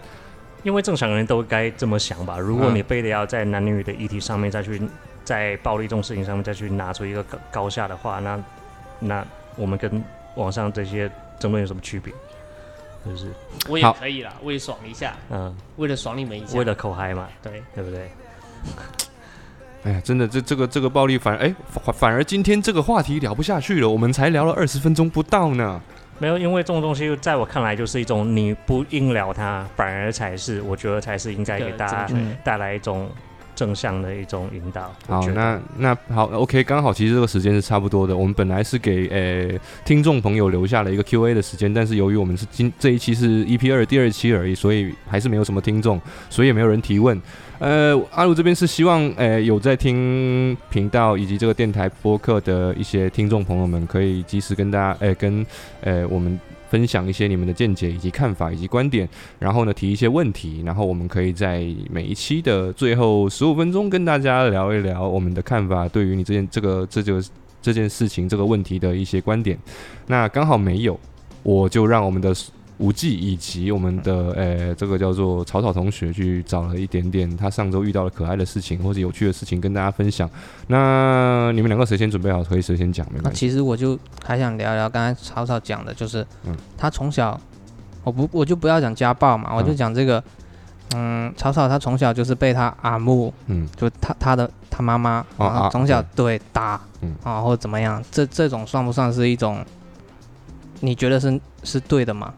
[0.64, 2.40] 因为正常人都该这么想吧。
[2.40, 4.82] 如果你非得要在男女的议题上面再去，
[5.24, 8.44] 在暴力这种事情上面再去拿出一个高高下的话，那
[8.98, 9.24] 那
[9.56, 11.08] 我们跟网上这些
[11.40, 12.12] 争论有什么区别？
[13.06, 13.28] 就是，
[13.70, 18.10] 我也可以啦，为爽一下，嗯，为了爽你们一下，为了口嗨嘛，对，对不对？
[19.84, 25.82] 哎呀，真的，这这个这个暴力反哎反反而今天这个话题聊不下去了，我们才聊了二十分钟不到呢。
[26.20, 32.08] 没有，因为这种东西在我看来就是一种你不硬聊它，反而才是我觉得才是应该给大家
[32.44, 33.10] 带来一种
[33.56, 34.94] 正向的一种引导。
[35.08, 38.16] 好，那那好，OK，刚好其实这个时间是差不多的。
[38.16, 47.20] 我们本来是给呃听众朋友留下了一个 Q&A 的时间，但是由于我们是今这一期是 EP 二第二期而已，所以还是没有什么听众，所以也没有人提问。
[47.60, 55.46] 呃，阿鲁这边是希望，呃，有在听频道以及这个电台播客的一些听众朋友们，可以及时跟大家，呃，跟，
[55.82, 56.38] 呃，我们
[56.70, 59.08] 分享一些你们的见解以及看法以及观点，
[59.40, 67.22] 然后呢，提一些问题，然后我们可以在每一期的最后十五分钟跟大家聊一聊我们的看法，对于你这件这个这就
[67.62, 69.58] 这件事情这个问题的一些观点。
[70.08, 71.00] 那刚好没有，
[71.44, 72.36] 我就让我们的。
[72.84, 80.30] 无忌以及我们的呃，这个叫做草草同学去找了一点点他上周遇到的可爱的事情或者有趣的事情跟大家分享。
[80.68, 83.40] 那你们两个谁先准备好可以谁先讲没关系。
[83.40, 87.40] 其实我就还想聊聊刚才草草讲的，就是嗯，他从小
[88.04, 90.22] 我不我就不要讲家暴嘛，我就讲这个
[90.94, 99.64] 嗯，草草他从小就是被他阿木嗯，就他他的他妈妈啊从小对打嗯啊或者怎么样，这这种算不算是一种？
[100.82, 102.34] 你觉得是是对的吗？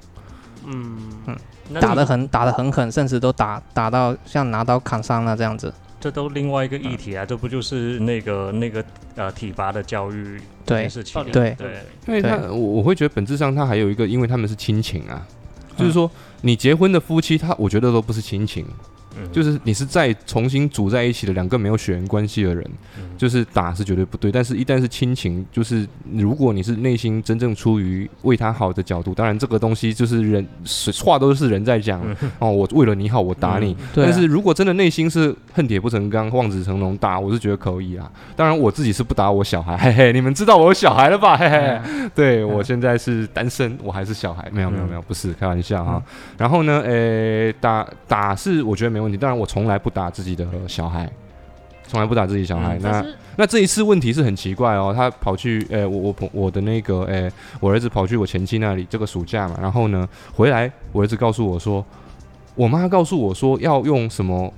[0.68, 0.98] 嗯。
[1.28, 1.38] 嗯，
[1.80, 8.84] 打的很打的很狠，甚至都打打到像拿刀砍伤了这样子，这都另外一个议题啊，这不就是那个那个
[9.16, 11.24] 呃体罚的教育这件事情？
[11.32, 15.26] 对对，因为他我我会觉得本质上他还有一个，因为他们是亲情啊，
[15.76, 16.10] 就是说
[16.42, 18.66] 你结婚的夫妻，他我觉得都不是亲情。
[19.32, 22.66] 就是你是再重新组在一起的两个没有血缘关系的人，
[23.18, 24.32] 就是打是绝对不对。
[24.32, 30.46] 但是，一旦是亲情，就是如果你是内心真正出于为他好的角度，当然这个东西就是人
[31.04, 32.02] 话都是人在讲
[32.40, 32.52] 哦。
[32.52, 33.76] 我为了你好，我打你。
[33.96, 38.12] 但是如果真的内心是恨铁不成钢、望子成龙，打我是觉得可以啊。
[38.36, 41.38] 当然我自己是不打我小孩，嘿嘿，你们知道我有小孩了吧？
[41.38, 41.82] 嘿嘿，
[42.14, 46.02] 对我现在是单身，我还是小孩，没有没有没有，不是开玩笑哈。
[46.38, 49.18] 然后呢，诶，打打是我觉得没问题。
[49.18, 51.10] 当然，我从来不打自己的小孩，
[51.88, 52.78] 从来不打自己小孩。
[52.82, 53.06] 那
[53.38, 61.86] 那这一次问题是很奇怪哦，他跑去，诶，我我我的那个，诶，我儿子跑去我前妻那里，这个暑假嘛，然后呢，回来，我儿子告诉我说，
[62.56, 64.52] 我妈告诉我说要用什么，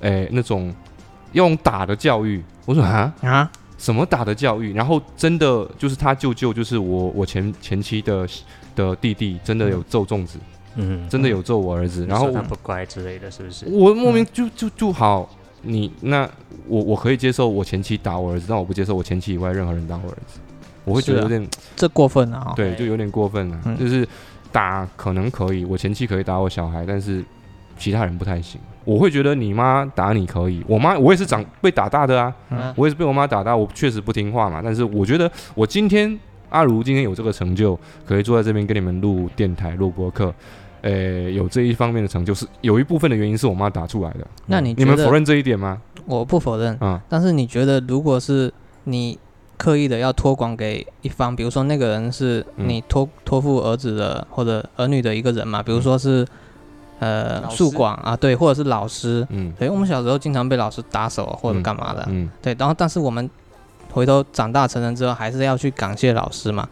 [0.00, 0.74] 诶，那种
[1.32, 2.42] 用打的教育。
[2.64, 4.72] 我说啊啊，什么打的教育？
[4.72, 8.26] 然后真的就是他舅舅，就是我我前前妻的
[8.74, 10.38] 的弟弟，真的有揍粽子。
[10.38, 10.51] 嗯，
[11.08, 13.66] 真的有揍我儿子，然后他不乖之类的，是不是？
[13.70, 15.28] 我莫名就就就好，
[15.62, 16.28] 你那
[16.66, 20.40] 我我可以接受我前妻打我儿子，但我不接受我前妻以外任何人打我儿子，
[20.84, 21.46] 我会觉得有点
[21.76, 22.52] 这过分了啊。
[22.56, 23.76] 对，就有点过分了。
[23.78, 24.06] 就是
[24.50, 27.24] 打可能可以，我前妻可以打我小孩，但是
[27.76, 28.60] 其他人不太行。
[28.84, 32.34] 我会觉得你妈打你可以，我妈我也是长被打大的啊，
[32.74, 34.60] 我也是被我妈打大，我确实不听话嘛。
[34.62, 36.18] 但是我觉得我今天
[36.48, 40.10] 阿如今天有这个成就，可以坐在这边跟你们录电台录播
[40.82, 40.88] 课。
[40.88, 44.26] 呃，有这一方面的成就，是有一部分的原因是我妈打出来的。
[44.46, 45.80] 那你你们否认这一点吗？
[46.06, 47.00] 我不否认啊。
[47.08, 48.52] 但是你觉得，如果是
[48.84, 49.18] 你
[49.56, 56.26] 刻意的要托管给一方，比如说那个人是你托托付儿子的或者儿女的一个人嘛，比如说是
[56.98, 63.30] 呃宿管啊，对，或者是老师，嗯，对，我们小时候经常被老师打手或者干嘛的，嗯，对，然后但是我们
[63.92, 66.68] 回头长大成人之后，还是要去感谢老师嘛。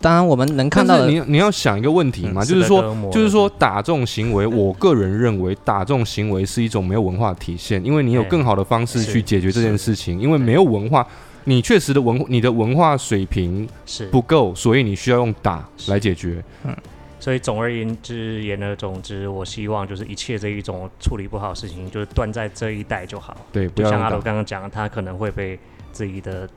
[0.00, 11.06] 当然，我们能看到，你你要想一个问题嘛，就是说，就是说打这种行为，我个人认为打这种行为是一种没有文化体现，因为你有更好的方式去解决这件事情，因为没有文化，
[11.44, 16.42] 你确实的文你的文化水平是不够，所以你需要用打来解决。
[16.64, 16.74] 嗯，
[17.18, 23.36] 所以总而言之，言而总之，我希望就是一切这一种处理不好的事情，就是断在这一代就好。
[23.50, 25.58] 对，就像阿罗刚刚讲，他可能会被
[25.90, 26.48] 自己的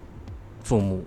[0.64, 1.04] 父母。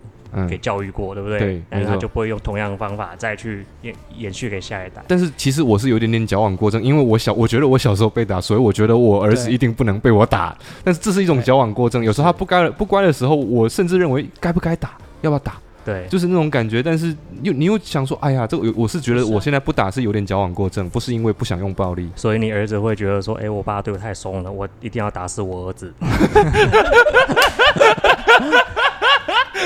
[0.49, 1.39] 给教育过，对不对？
[1.39, 5.03] 对，但是他就不会用同样的方法再去延延续给下一代。
[5.07, 10.57] 但是其实我是有点点矫枉过正，因为我小，我觉得我小时候被打，所以我觉得我儿子一定不能被我打。
[10.83, 15.55] 但是这是一种矫枉过正，有时候他不该不乖的时候，我甚至认为该不该打，要不要打？
[15.85, 16.83] 对，就是那种感觉。
[16.83, 22.09] 但是又你又想说，哎呀，这个我是觉得我现在不打是有点矫枉过正，不是因为不想用暴力。
[22.17, 25.93] 所以你儿子会觉得说，哎，我爸对我太松了，我一定要打死我儿子。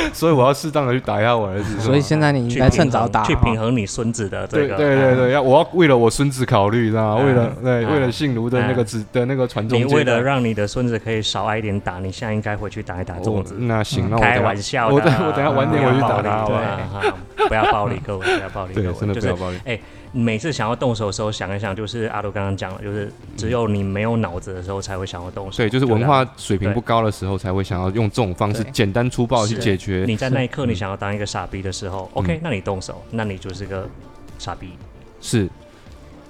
[0.13, 1.79] 所以我要适当的去打压我儿子。
[1.81, 4.77] 所以现在你应该趁早打，去平衡你孙子的这个。
[4.77, 7.25] 对对对要我要为了我孙子考虑，知道吗？
[7.25, 9.79] 为了对为了姓卢的那个子的那个传宗。
[9.79, 13.55] 你为了让你的孙子可以少挨点打，你现在应该回去打一打粽子。
[13.59, 19.59] 那行，那我开玩笑，我我等下晚点回去打他，对，不要暴力，各位不要暴力，对，真的不要暴力。
[19.65, 19.79] 哎。
[20.13, 25.59] 每次想要动手的时候，想一想，就是阿杜刚刚讲了，就是只有你没有脑子的时候才会想要动手。
[25.59, 30.05] 对，就是文化水平不高的时候才会想要用这种方式简单粗暴去解决。
[30.07, 33.89] 你在那一刻你想要当一个傻逼的时候，OK，那你动手，那你就是个
[34.39, 34.71] 傻逼。
[35.21, 35.49] 是，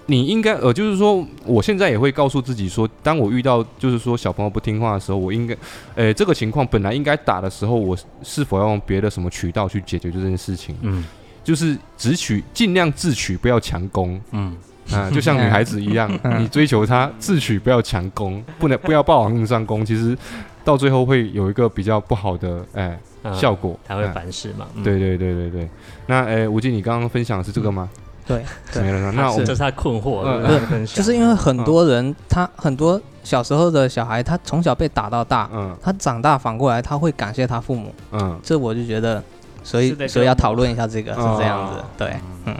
[0.06, 5.56] 你应该呃，就是说，我现在也会告诉自己说，当我遇到就是说小朋友不听话的时候，我应该，
[5.94, 10.76] 呃，这个情况本来应该打的时候，我是否要用别的什么渠道去解决这件事情？
[10.82, 11.04] 嗯。
[11.48, 14.20] 就是只取尽量自取，不要强攻。
[14.32, 14.54] 嗯
[14.92, 19.82] 啊，就像女孩子一样， 你追求她自取，不要强攻，不能不要霸王硬上弓。
[19.82, 20.14] 其实
[20.62, 23.00] 到最后会有一个比较不好的哎
[23.32, 24.66] 效果，才会反噬嘛。
[24.84, 25.70] 对对对对对。
[26.04, 27.88] 那哎，吴静，你刚刚分享的是这个吗？
[28.26, 28.44] 对，
[28.82, 29.10] 没了。
[29.12, 30.22] 那我这是他困惑，
[30.68, 30.86] 不是？
[30.94, 39.24] 就是因为很多人，他很多小时候的小孩，他从小被打到大，嗯，他长大反过来他会感谢他父母，嗯，这我就觉得。
[39.68, 42.16] 所以，所以要讨论一下这个是这样子，对，
[42.46, 42.54] 嗯，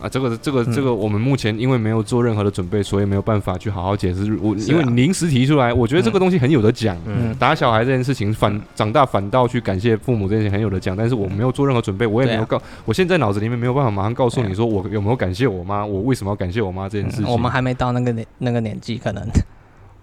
[0.00, 4.34] 啊，这个，这个，这个，我们目前因为没有做任何的准备，所以没有办法去好好解释。
[4.40, 6.96] 我因为临时提出来，我觉得这个东西很有的讲。
[7.04, 10.96] 嗯，打小孩这件事情，反长大反倒去感谢父母这件事情很有的讲。
[10.96, 17.26] 但是我没有做任何准备，我也没有告，我现在脑子里面没有办法马上告诉你说我有没有感谢我妈，我为什么要感谢我妈这件事情。
[17.26, 19.28] 我们还没到那个年那个年纪，可能。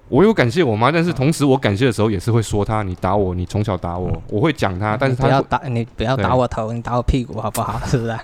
[0.10, 7.80] 我有感谢我妈，但是同时我感谢的时候也是会说她，你打我，你从小打我，我会讲她，但是她不要打你，不要打我头，你打我屁股好不好？
[7.86, 8.18] 是不是？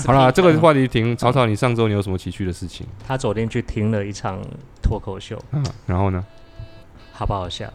[0.06, 1.16] 好了，这个话题停。
[1.16, 2.86] 草草，你上周你有什么奇趣的事情？
[3.06, 4.40] 他昨天去听了一场
[4.82, 6.24] 脱口秀，嗯，然后呢？
[7.12, 7.66] 好不好笑？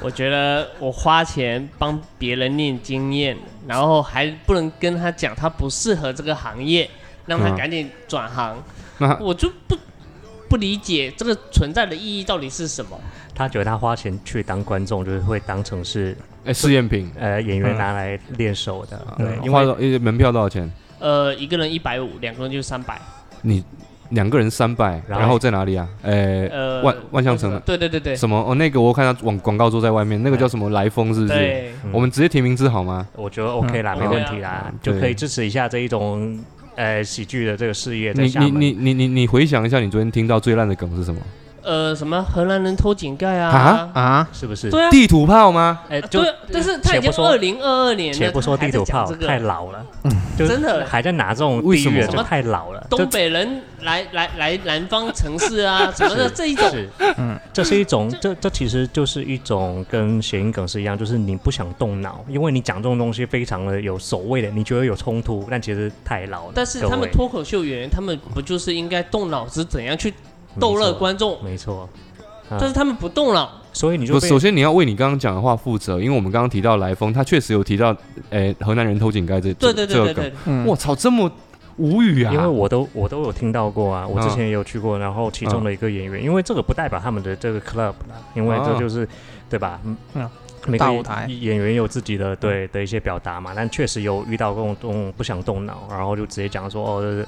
[0.00, 3.36] 我觉得我花钱帮别人念经验，
[3.66, 6.88] 然后还不能跟他讲他不适合这个行业。
[7.26, 8.54] 让他赶紧转行。
[8.98, 9.74] 那我就不
[10.54, 12.96] 不理解这个存在的意义到底是什么。
[13.34, 19.04] 他觉得他花钱去当观众，就是会当成是哎试验品，呃演员拿来练手的。
[19.18, 20.70] 对，因为门票多少钱？
[21.00, 23.00] 呃，一个人一百五，两个人就是三百。
[23.42, 23.64] 你
[24.10, 25.88] 两个人三百，然后在哪里啊？
[26.02, 27.60] 呃，万万象城。
[27.66, 28.14] 对对对对。
[28.14, 28.38] 什么？
[28.48, 31.34] 哦，那个我看到广广告坐在外面，那个叫什么来风是不是？
[31.34, 31.72] 对。
[31.90, 33.08] 我们直接提名字好吗？
[33.16, 36.38] 我觉得 OK 啦，没问题啦，就可以支持一下这一种
[36.76, 38.12] 呃喜剧的这个事业。
[38.12, 41.20] 你你你你你你回想一下，你昨天听到最烂的梗是什么？
[41.64, 43.50] 呃，什么荷兰人偷井盖啊？
[43.50, 44.70] 啊啊，是不是？
[44.70, 45.80] 对啊，地图炮吗？
[45.88, 49.84] 哎，对，但是他已经二零二二年了，且不说地图炮太老了，
[50.36, 52.86] 真的还在拿这种地域，就太老了。
[52.90, 56.70] 东北人来来来南方城市啊， 什么的这一种，
[57.16, 66.52] 嗯，这是一种，这这其实就是一种跟谐音梗是一样，就是你不想动脑，因为你讲这种东西非常的有所谓的，你觉得有冲突，但其实太老了。
[66.54, 70.12] 但是他们脱口秀演员，他们不就是应该动脑子，怎样去？
[70.60, 71.88] 逗乐观众，没错，
[72.50, 77.96] 但是他们不动了，所以你就首先你要为你刚刚讲的话负责，因为我们刚刚提到来风，他确实有提到，
[78.30, 80.32] 诶，河南人偷井盖这对对对对对，
[80.66, 81.30] 我操，这么
[81.76, 82.32] 无语啊！
[82.32, 89.08] 因为我都我都有听到过啊，我之前也有去过，然后其中的一个演员，因为这个不代表他们的这个 club 啦，因为这就是
[89.50, 89.80] 对吧？
[90.14, 90.30] 嗯，
[90.78, 91.26] 大舞台。
[91.28, 97.24] 演员有自己的对的一些表达嘛，但确实有遇到这种动不想动脑，然后就直接讲说哦。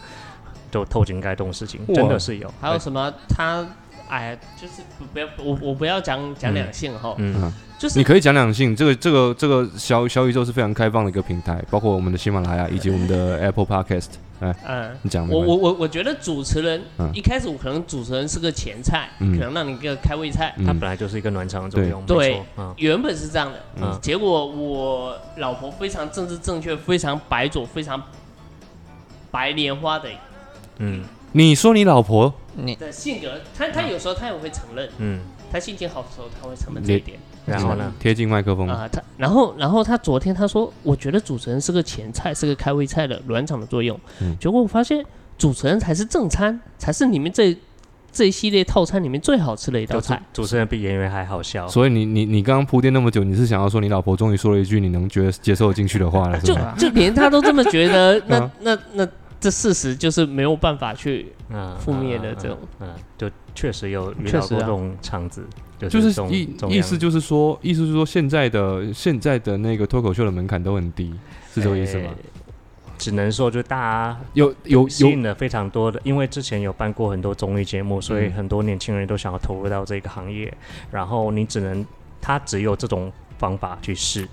[0.77, 2.53] 就透井盖这种事情，真的是有。
[2.61, 3.12] 还有什么？
[3.29, 3.66] 他
[4.09, 7.14] 哎，就是不不要我我不要讲讲两性哈。
[7.18, 8.77] 嗯，就是你可以讲两性。
[8.77, 14.11] 这个这个这个小小宇宙是非常开放的一个平台，包括我们的喜马拉雅以及我们的 Apple Podcast。
[14.39, 15.29] 哎，嗯，你讲。
[15.29, 16.81] 我我我我觉得主持人
[17.12, 20.55] 一开始我可能主持人是个前菜，可能让你一个开胃菜。
[20.59, 22.01] 他本来就是一个暖场的作用。
[22.07, 22.41] 对，
[22.77, 23.59] 原本是这样的。
[23.81, 23.99] 嗯。
[24.01, 28.01] 结果我老婆非常政治正确，非常白左，非常
[29.33, 30.09] 白莲花的。
[30.79, 31.03] 嗯，
[31.33, 35.20] 你说你老婆你的性格，他他有时候他也会承认，嗯，
[35.53, 37.18] 他心情好的时候他会承认这一点。
[37.45, 43.97] 然后呢，贴近麦克风啊，他然后然后他昨天他说，我觉得主持人是个前菜，是个开胃菜的暖场的作用。
[44.20, 45.05] 嗯，结果我发现
[45.39, 47.57] 主持人才是正餐，才是你们这
[48.11, 50.20] 这一系列套餐里面最好吃的一道菜。
[50.33, 51.68] 主持人比演员还好笑。
[51.68, 56.41] 所以你你你刚刚铺垫那么久，你是想要说你老婆终于说了一句你能觉得接受进去的话了？
[56.41, 59.09] 就就连他都这么觉得，那那那。
[59.39, 61.32] 这事实就是没有办法去
[61.84, 65.47] 覆灭的这种，嗯，就确实有遇到过这种场子，
[65.78, 71.14] 就是意意思就是说，意思是说现在的现在的那个脱口秀的门槛都很低，
[71.53, 72.11] 是这个意思吗？
[72.99, 80.53] 只能说就大家有有吸引了非常多的，因为之前有办过很多综艺节目，所以很多年轻人都想要投入到这个行业，
[80.91, 81.87] 然后你只能
[82.22, 84.26] 他只有这种方法去试，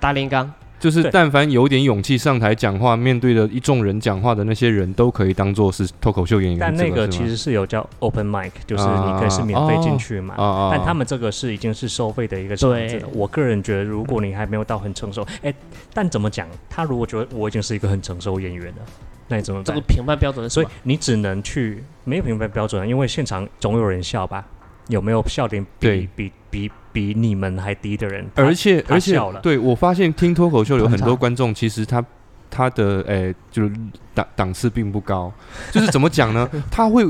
[0.00, 0.52] 大炼钢。
[0.78, 6.58] 就是但凡有点勇气上台讲话，面对着一众人讲话的那些人都可以当做是脱口秀演员。
[6.60, 10.34] 但那个其实是有叫 open mic，就是你可以是免费进去嘛。
[10.70, 13.02] 但他们这个是已经是收费的一个场子。
[13.12, 15.52] 我个人觉得，如果你还没有到很成熟，哎，
[15.92, 16.46] 但怎么讲？
[16.70, 18.82] 他如果觉得我已经是一个很成熟演员了，
[19.28, 19.62] 那你怎么？
[19.64, 24.44] 这个评判标准，所以你只能去没有评判标准，因为现场总有人笑吧？
[24.88, 26.70] 有没有笑点比比比？
[26.90, 32.04] 比你们还低的人，而且而且，对我发现听脱口秀有很多观众，其实他
[32.50, 33.72] 他的诶，就是
[34.14, 35.30] 档档次并不高。
[35.70, 36.48] 就是怎么讲呢？
[36.70, 37.06] 他会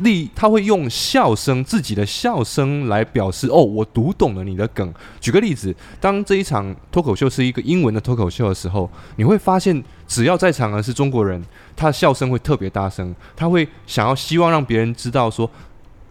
[0.00, 4.94] 立，他会用笑声，自己的笑声来表示哦，我读懂了你的梗。
[5.18, 11.42] 举个例子，当这一场脱口秀是一个英文的脱口秀的时候，你会发现，只要在场的是中国人，
[11.74, 15.50] 他的笑声会特别大声，他会想要希望让别人知道说。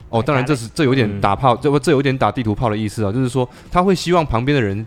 [0.09, 4.85] 哦，当然这是这有点打炮，这不这有点打地图炮的意思啊，就是说他会希望旁边的人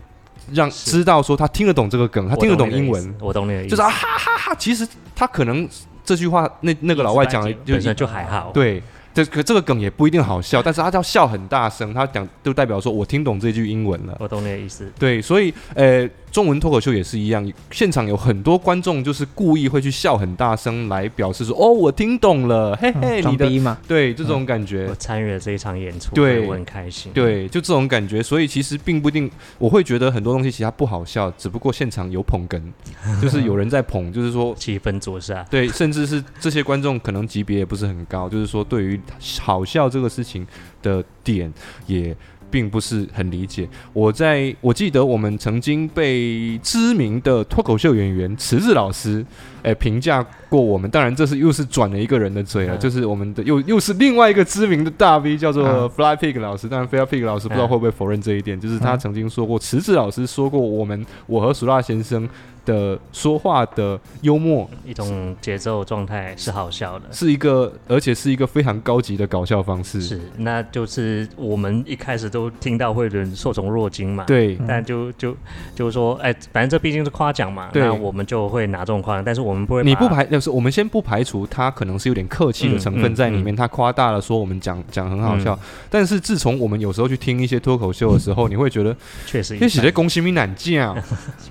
[0.53, 5.67] 让知道说他听得懂这个梗，他听得懂英文，我懂你的意思，就是啊哈哈哈，其实他可能
[6.03, 8.81] 这句话那那个老外讲的就就还好，对。
[9.11, 14.15] 这可这个梗也不一定好笑，但是他要笑很大声，他讲就代表说我听懂这句英文了。
[14.19, 14.89] 我懂你的意思。
[14.99, 24.87] 对，所以呃，中文脱口秀也是一样，现场有很多观众就是故意会去笑很大声来表示说哦，我听懂了，嘿嘿，你的对这种感觉。
[24.89, 27.11] 我参与了这一场演出，对，我很开心。
[27.13, 32.61] 对，就这种感觉，所以其实并不一定，我会觉得很多东西其实不好笑，只不过现场有捧哏，
[33.21, 35.45] 就是有人在捧，就是说气氛做事啊。
[35.49, 38.99] 对，甚至是这些观众可能级别也不是很高，就是说对于。
[39.41, 40.45] 好笑这个事情
[40.81, 41.51] 的点
[41.87, 42.15] 也
[42.49, 43.67] 并不是很理解。
[43.93, 49.25] 我在我记得我们曾经被知名的脱口秀演员池子老师
[49.63, 62.27] 诶评价过我们，当然这是又是转了一个人的嘴了，就是我们的又又是另外一个知名的大 V 叫做 Fly Pig 老师，但 Fly Pig 老师不知道会不会否认这一点，就是他曾经说过池子老师说过我们我和苏拉先生。
[62.65, 69.99] 的说话的幽默，一种节奏状态是好笑的，是一个，而且是一个非常高级的搞笑方式。
[70.01, 74.23] 是，那就是我们一开始都听到会人受宠若惊嘛。
[74.25, 75.35] 对，但就就
[75.73, 79.83] 就是说，哎，反正这毕竟是夸奖嘛，那我们就会拿这种夸奖，但是我们不会。
[79.83, 85.57] 你不排，就是我们先不排除他可能是有点客气的成分在里面，他夸大了说我们讲讲很好笑，
[85.89, 88.95] 但是自从我们有时候去听一些脱口秀的时候，你会觉得
[89.25, 90.97] 确实，因为写在公信力难讲，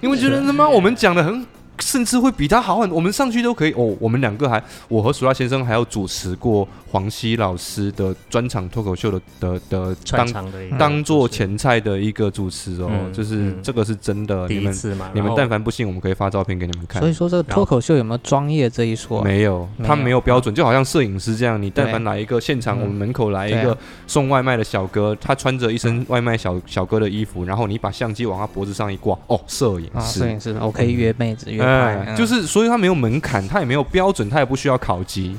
[0.00, 1.46] 因为觉得他妈我们讲的很。
[1.80, 3.96] 甚至会比他好很，我们上去都可以哦。
[4.00, 14.48] 我们两个还，我和苏拉先生还有主持过黄西老师的专场脱口秀的的的当当做前菜的一个主持哦，就是这个是真的。
[14.48, 17.00] 第一次嘛，你们但凡不信，我们可以发照片给你们看。
[17.00, 19.22] 所以说这个脱口秀有没有专业这一说？
[19.22, 23.76] 没有，他没有标准，就好像摄影师这样，你但凡来一个现场，我们门口来一个
[24.06, 31.67] 送外卖的小哥，他穿着一身外卖小小哥的衣服，然后你把相机往他脖子上一挂，哦，摄影师，摄影师，我可以约妹子约。
[31.68, 35.36] 哎，就是，所以它没有门槛，它也没有标准，它也不需要考级，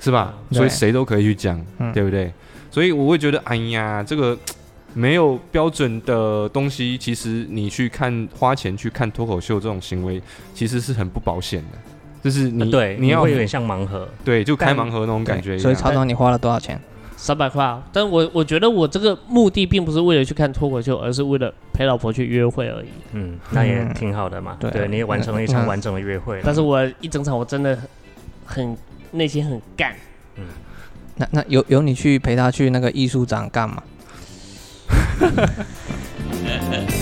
[0.00, 0.34] 是吧？
[0.52, 2.32] 所以谁都可以去讲，对不对？
[2.70, 4.36] 所以我会觉得，哎呀，这个
[4.94, 10.22] 没有标准的东西，其实你去看花钱去看脱口秀这种行为，
[10.54, 11.78] 其实是很不保险的。
[12.22, 15.56] 就是你对你要有点像盲盒，对，就开盲盒那种感觉。
[15.58, 16.80] 所以曹总，你花了多少钱？
[17.16, 22.88] 三百块啊，但我我觉得我这个目的并不是为了去看脱口秀，而是为了陪老婆去约会而已。
[23.12, 24.56] 嗯，那也挺好的嘛。
[24.60, 26.40] 对，你也完成了一场完整的约会。
[26.44, 27.76] 但是我一整场我真的
[28.44, 28.76] 很
[29.12, 29.94] 内心很干。
[30.36, 30.44] 嗯，
[31.16, 33.82] 那那有有你去陪他去那个艺术展干嘛？